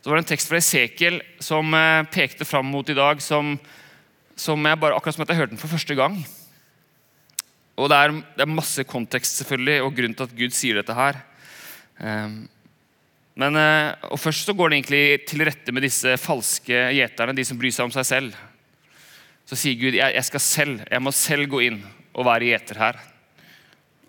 Så 0.00 0.10
var 0.10 0.18
det 0.18 0.26
en 0.26 0.32
tekst 0.34 0.50
fra 0.50 0.60
Esekiel 0.60 1.22
som 1.42 1.72
eh, 1.74 2.04
pekte 2.12 2.44
fram 2.46 2.68
mot 2.70 2.88
i 2.92 2.96
dag, 2.96 3.22
som, 3.24 3.56
som 4.36 4.68
jeg 4.68 4.80
bare, 4.82 4.98
akkurat 4.98 5.16
som 5.16 5.24
at 5.24 5.32
jeg 5.32 5.40
hørte 5.40 5.56
den 5.56 5.62
for 5.62 5.72
første 5.72 5.96
gang. 5.98 6.20
Og 7.76 7.88
det 7.92 7.96
er, 7.96 8.12
det 8.36 8.44
er 8.44 8.52
masse 8.52 8.84
kontekst 8.88 9.40
selvfølgelig, 9.40 9.80
og 9.84 9.96
grunn 9.96 10.14
til 10.16 10.28
at 10.28 10.36
Gud 10.36 10.54
sier 10.56 10.78
dette 10.78 10.96
her. 10.96 11.18
Ehm, 12.00 12.36
men, 13.36 13.56
eh, 13.60 13.96
og 14.08 14.20
Først 14.20 14.48
så 14.48 14.54
går 14.56 14.70
det 14.70 14.78
egentlig 14.78 15.26
til 15.28 15.44
rette 15.48 15.72
med 15.72 15.84
disse 15.84 16.16
falske 16.20 16.86
gjeterne, 16.96 17.36
de 17.36 17.44
som 17.44 17.58
bryr 17.60 17.72
seg 17.72 17.88
om 17.88 17.92
seg 17.92 18.08
selv. 18.08 18.38
Så 19.46 19.58
sier 19.58 19.78
Gud 19.78 19.94
jeg, 19.94 20.14
jeg 20.16 20.26
skal 20.26 20.42
selv, 20.42 20.82
jeg 20.90 21.02
må 21.02 21.12
selv 21.14 21.48
gå 21.50 21.62
inn 21.68 21.80
og 22.16 22.26
være 22.26 22.50
gjeter 22.50 22.80
her. 22.80 22.98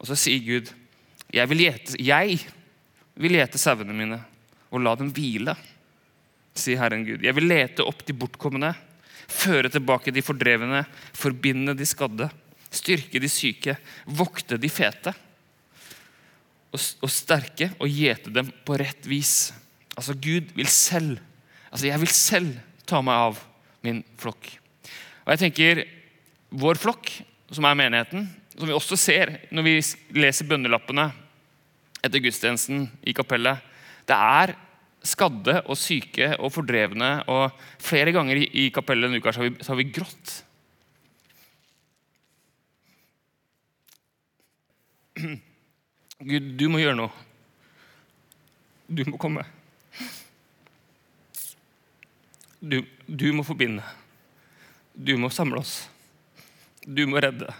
Og 0.01 0.09
så 0.09 0.17
sier 0.17 0.41
Gud 0.45 0.73
jeg 1.33 1.49
vil 1.51 1.65
gjete, 1.65 1.97
jeg 1.99 2.39
vil 3.19 3.35
gjete 3.35 3.59
sauene 3.59 3.95
mine 3.95 4.21
og 4.71 4.83
la 4.83 4.93
dem 4.99 5.09
hvile, 5.15 5.53
sier 6.57 6.79
Herren 6.81 7.05
Gud. 7.07 7.23
Jeg 7.23 7.35
vil 7.35 7.47
lete 7.49 7.85
opp 7.85 8.03
de 8.07 8.15
bortkomne, 8.15 8.71
føre 9.27 9.69
tilbake 9.71 10.13
de 10.15 10.23
fordrevne, 10.23 10.83
forbinde 11.15 11.75
de 11.77 11.87
skadde, 11.87 12.29
styrke 12.71 13.19
de 13.19 13.29
syke, 13.31 13.77
vokte 14.07 14.59
de 14.59 14.71
fete 14.71 15.13
og, 16.71 16.79
og 17.03 17.11
sterke 17.11 17.71
og 17.77 17.91
gjete 17.91 18.33
dem 18.33 18.51
på 18.65 18.77
rett 18.79 19.07
vis. 19.07 19.51
Altså, 19.95 20.15
Gud 20.15 20.53
vil 20.57 20.69
selv 20.71 21.23
Altså, 21.67 21.89
jeg 21.89 21.99
vil 21.99 22.11
selv 22.15 22.53
ta 22.87 23.01
meg 23.03 23.19
av 23.27 23.39
min 23.83 23.97
flokk. 24.17 24.47
Og 25.27 25.33
jeg 25.35 25.43
tenker, 25.43 25.83
Vår 26.47 26.79
flokk, 26.79 27.09
som 27.51 27.65
er 27.67 27.75
menigheten, 27.75 28.23
som 28.55 28.69
vi 28.69 28.75
også 28.75 28.95
ser 28.95 29.33
når 29.51 29.65
vi 29.65 29.73
leser 30.15 30.47
bønnelappene 30.47 31.09
etter 31.99 32.23
gudstjenesten 32.23 32.85
i 33.03 33.11
kapellet, 33.15 33.59
det 34.07 34.15
er 34.15 34.53
skadde 35.03 35.57
og 35.67 35.75
syke 35.75 36.29
og 36.39 36.53
fordrevne. 36.55 37.09
Og 37.27 37.51
flere 37.83 38.13
ganger 38.15 38.39
i, 38.47 38.69
kapellet 38.71 39.09
denne 39.09 39.19
uka 39.19 39.35
så 39.35 39.43
har, 39.43 39.49
vi, 39.49 39.59
så 39.59 39.73
har 39.73 39.79
vi 39.81 39.91
grått. 39.91 40.37
Gud, 46.31 46.51
du 46.55 46.65
må 46.71 46.79
gjøre 46.79 46.97
noe. 47.03 47.11
Du 48.87 49.03
må 49.11 49.19
komme. 49.19 49.43
Du, 52.63 52.79
du 53.05 53.27
må 53.35 53.43
forbinde. 53.43 53.83
Du 54.97 55.13
må 55.21 55.29
samle 55.29 55.61
oss. 55.61 55.83
Du 56.81 57.03
må 57.05 57.21
redde. 57.21 57.51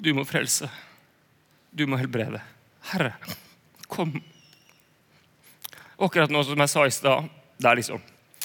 Du 0.00 0.08
må 0.16 0.24
frelse. 0.24 0.70
Du 1.68 1.84
må 1.90 1.98
helbrede. 2.00 2.40
Herre, 2.94 3.12
kom. 3.92 4.16
Akkurat 6.00 6.32
nå 6.32 6.40
som 6.48 6.64
jeg 6.64 6.72
sa 6.72 6.86
i 6.88 6.94
stad, 6.94 7.28
det 7.60 7.70
er 7.70 7.78
liksom 7.78 8.02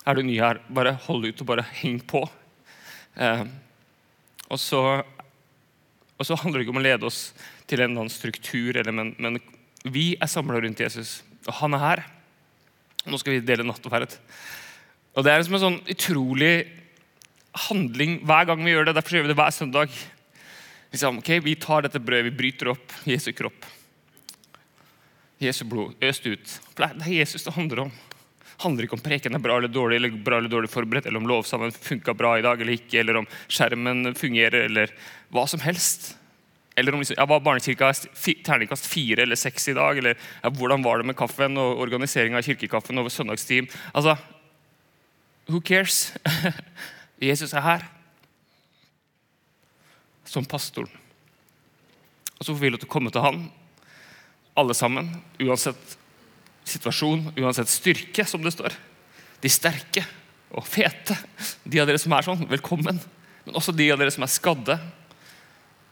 Er 0.08 0.16
du 0.16 0.24
ny 0.24 0.38
her, 0.40 0.62
bare 0.72 0.96
hold 1.06 1.28
ut 1.28 1.42
og 1.44 1.48
bare 1.50 1.66
heng 1.82 2.00
på. 2.02 2.22
Eh, 3.20 3.44
og, 4.48 4.58
så, 4.58 4.80
og 6.18 6.26
så 6.26 6.38
handler 6.40 6.60
det 6.60 6.66
ikke 6.66 6.74
om 6.74 6.80
å 6.82 6.86
lede 6.86 7.06
oss 7.06 7.20
til 7.70 7.84
en 7.84 7.92
eller 7.92 8.06
annen 8.06 8.14
struktur, 8.14 8.72
eller, 8.80 8.96
men, 8.96 9.12
men 9.20 9.38
vi 9.84 10.16
er 10.18 10.32
samla 10.32 10.64
rundt 10.64 10.82
Jesus, 10.82 11.20
og 11.46 11.54
han 11.60 11.76
er 11.78 11.84
her. 11.84 12.02
Nå 13.08 13.20
skal 13.20 13.38
vi 13.38 13.46
dele 13.46 13.64
nattverd. 13.68 14.18
Og 15.16 15.24
Det 15.24 15.32
er 15.32 15.42
liksom 15.42 15.58
en 15.58 15.66
sånn 15.66 15.82
utrolig 15.90 16.54
handling 17.70 18.20
hver 18.28 18.50
gang 18.50 18.64
vi 18.64 18.74
gjør 18.74 18.90
det. 18.90 18.96
Derfor 19.00 19.18
gjør 19.18 19.28
vi 19.28 19.32
det 19.32 19.40
hver 19.40 19.56
søndag. 19.56 19.96
Vi, 20.90 20.98
sier, 20.98 21.14
ok, 21.14 21.32
Vi 21.44 21.56
tar 21.56 21.86
dette 21.86 22.02
brødet, 22.02 22.30
vi 22.32 22.38
bryter 22.38 22.74
opp 22.74 22.94
Jesu 23.10 23.32
kropp. 23.38 23.66
Jesu 25.40 25.64
blod 25.70 25.96
øst 26.04 26.26
ut. 26.28 26.60
Det 26.76 26.90
er 26.90 27.12
Jesus 27.22 27.46
det 27.46 27.56
handler 27.56 27.86
om. 27.86 27.92
Det 28.60 28.66
handler 28.66 28.84
ikke 28.86 28.98
om 28.98 29.04
preken 29.04 29.36
er 29.36 29.40
bra 29.40 29.56
eller 29.58 29.72
dårlig 29.72 29.96
eller 30.02 30.18
bra 30.20 30.38
eller 30.38 30.52
dårlig 30.52 30.70
forberedt, 30.70 31.06
eller 31.08 31.22
om 31.22 31.30
lovsammen 31.30 31.72
funka 31.72 32.14
bra 32.14 32.34
i 32.38 32.44
dag 32.44 32.60
eller 32.60 32.76
ikke, 32.76 33.00
eller 33.00 33.22
om 33.22 33.28
skjermen 33.48 34.12
fungerer, 34.20 34.66
eller 34.68 34.92
hva 35.32 35.46
som 35.48 35.64
helst. 35.64 36.19
Eller 36.80 36.96
om 36.96 37.04
liksom, 37.04 37.18
ja, 37.20 37.28
Var 37.30 37.44
barnekirka 37.46 37.92
terningkast 38.48 38.88
fire 38.88 39.24
eller 39.26 39.40
seks 39.40 39.68
i 39.70 39.78
dag? 39.78 39.98
Eller 40.00 40.16
ja, 40.16 40.50
hvordan 40.50 40.84
var 40.86 41.00
det 41.00 41.10
med 41.12 41.18
kaffen 41.20 41.60
og 41.60 41.84
organiseringa 41.84 42.40
av 42.40 42.48
kirkekaffen 42.48 43.02
over 43.02 43.14
søndagsteam? 43.14 43.68
Altså, 43.94 44.18
Who 45.50 45.62
cares? 45.66 46.14
Jesus 47.30 47.54
er 47.54 47.66
her. 47.66 47.86
Som 50.30 50.46
pastoren. 50.46 50.92
Og 52.38 52.46
så 52.46 52.54
får 52.54 52.62
vi 52.62 52.70
lov 52.72 52.82
til 52.84 52.88
å 52.88 52.94
komme 52.94 53.12
til 53.12 53.26
han 53.26 53.48
alle 54.60 54.76
sammen, 54.76 55.10
uansett 55.40 55.98
situasjon, 56.68 57.30
uansett 57.40 57.72
styrke, 57.72 58.26
som 58.28 58.44
det 58.44 58.54
står. 58.54 58.76
De 59.42 59.52
sterke 59.52 60.04
og 60.50 60.66
fete, 60.68 61.16
de 61.64 61.80
av 61.82 61.88
dere 61.88 62.02
som 62.02 62.14
er 62.16 62.26
sånn, 62.26 62.44
velkommen. 62.50 63.00
Men 63.46 63.58
også 63.58 63.74
de 63.76 63.88
av 63.94 64.02
dere 64.02 64.14
som 64.14 64.26
er 64.26 64.32
skadde 64.34 64.78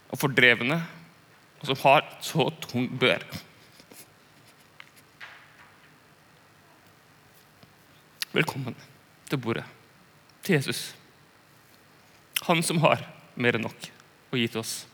og 0.08 0.20
fordrevne, 0.20 0.80
og 1.60 1.68
som 1.68 1.80
har 1.82 2.06
så 2.24 2.48
tung 2.64 2.88
bør. 3.00 3.24
Velkommen 8.32 8.76
til 9.28 9.40
bordet, 9.40 9.64
til 10.42 10.58
Jesus. 10.58 10.94
Han 12.46 12.62
som 12.62 12.80
har 12.84 13.04
mer 13.36 13.58
enn 13.58 13.66
nok 13.68 13.88
å 14.32 14.38
gi 14.38 14.48
til 14.48 14.62
oss. 14.62 14.87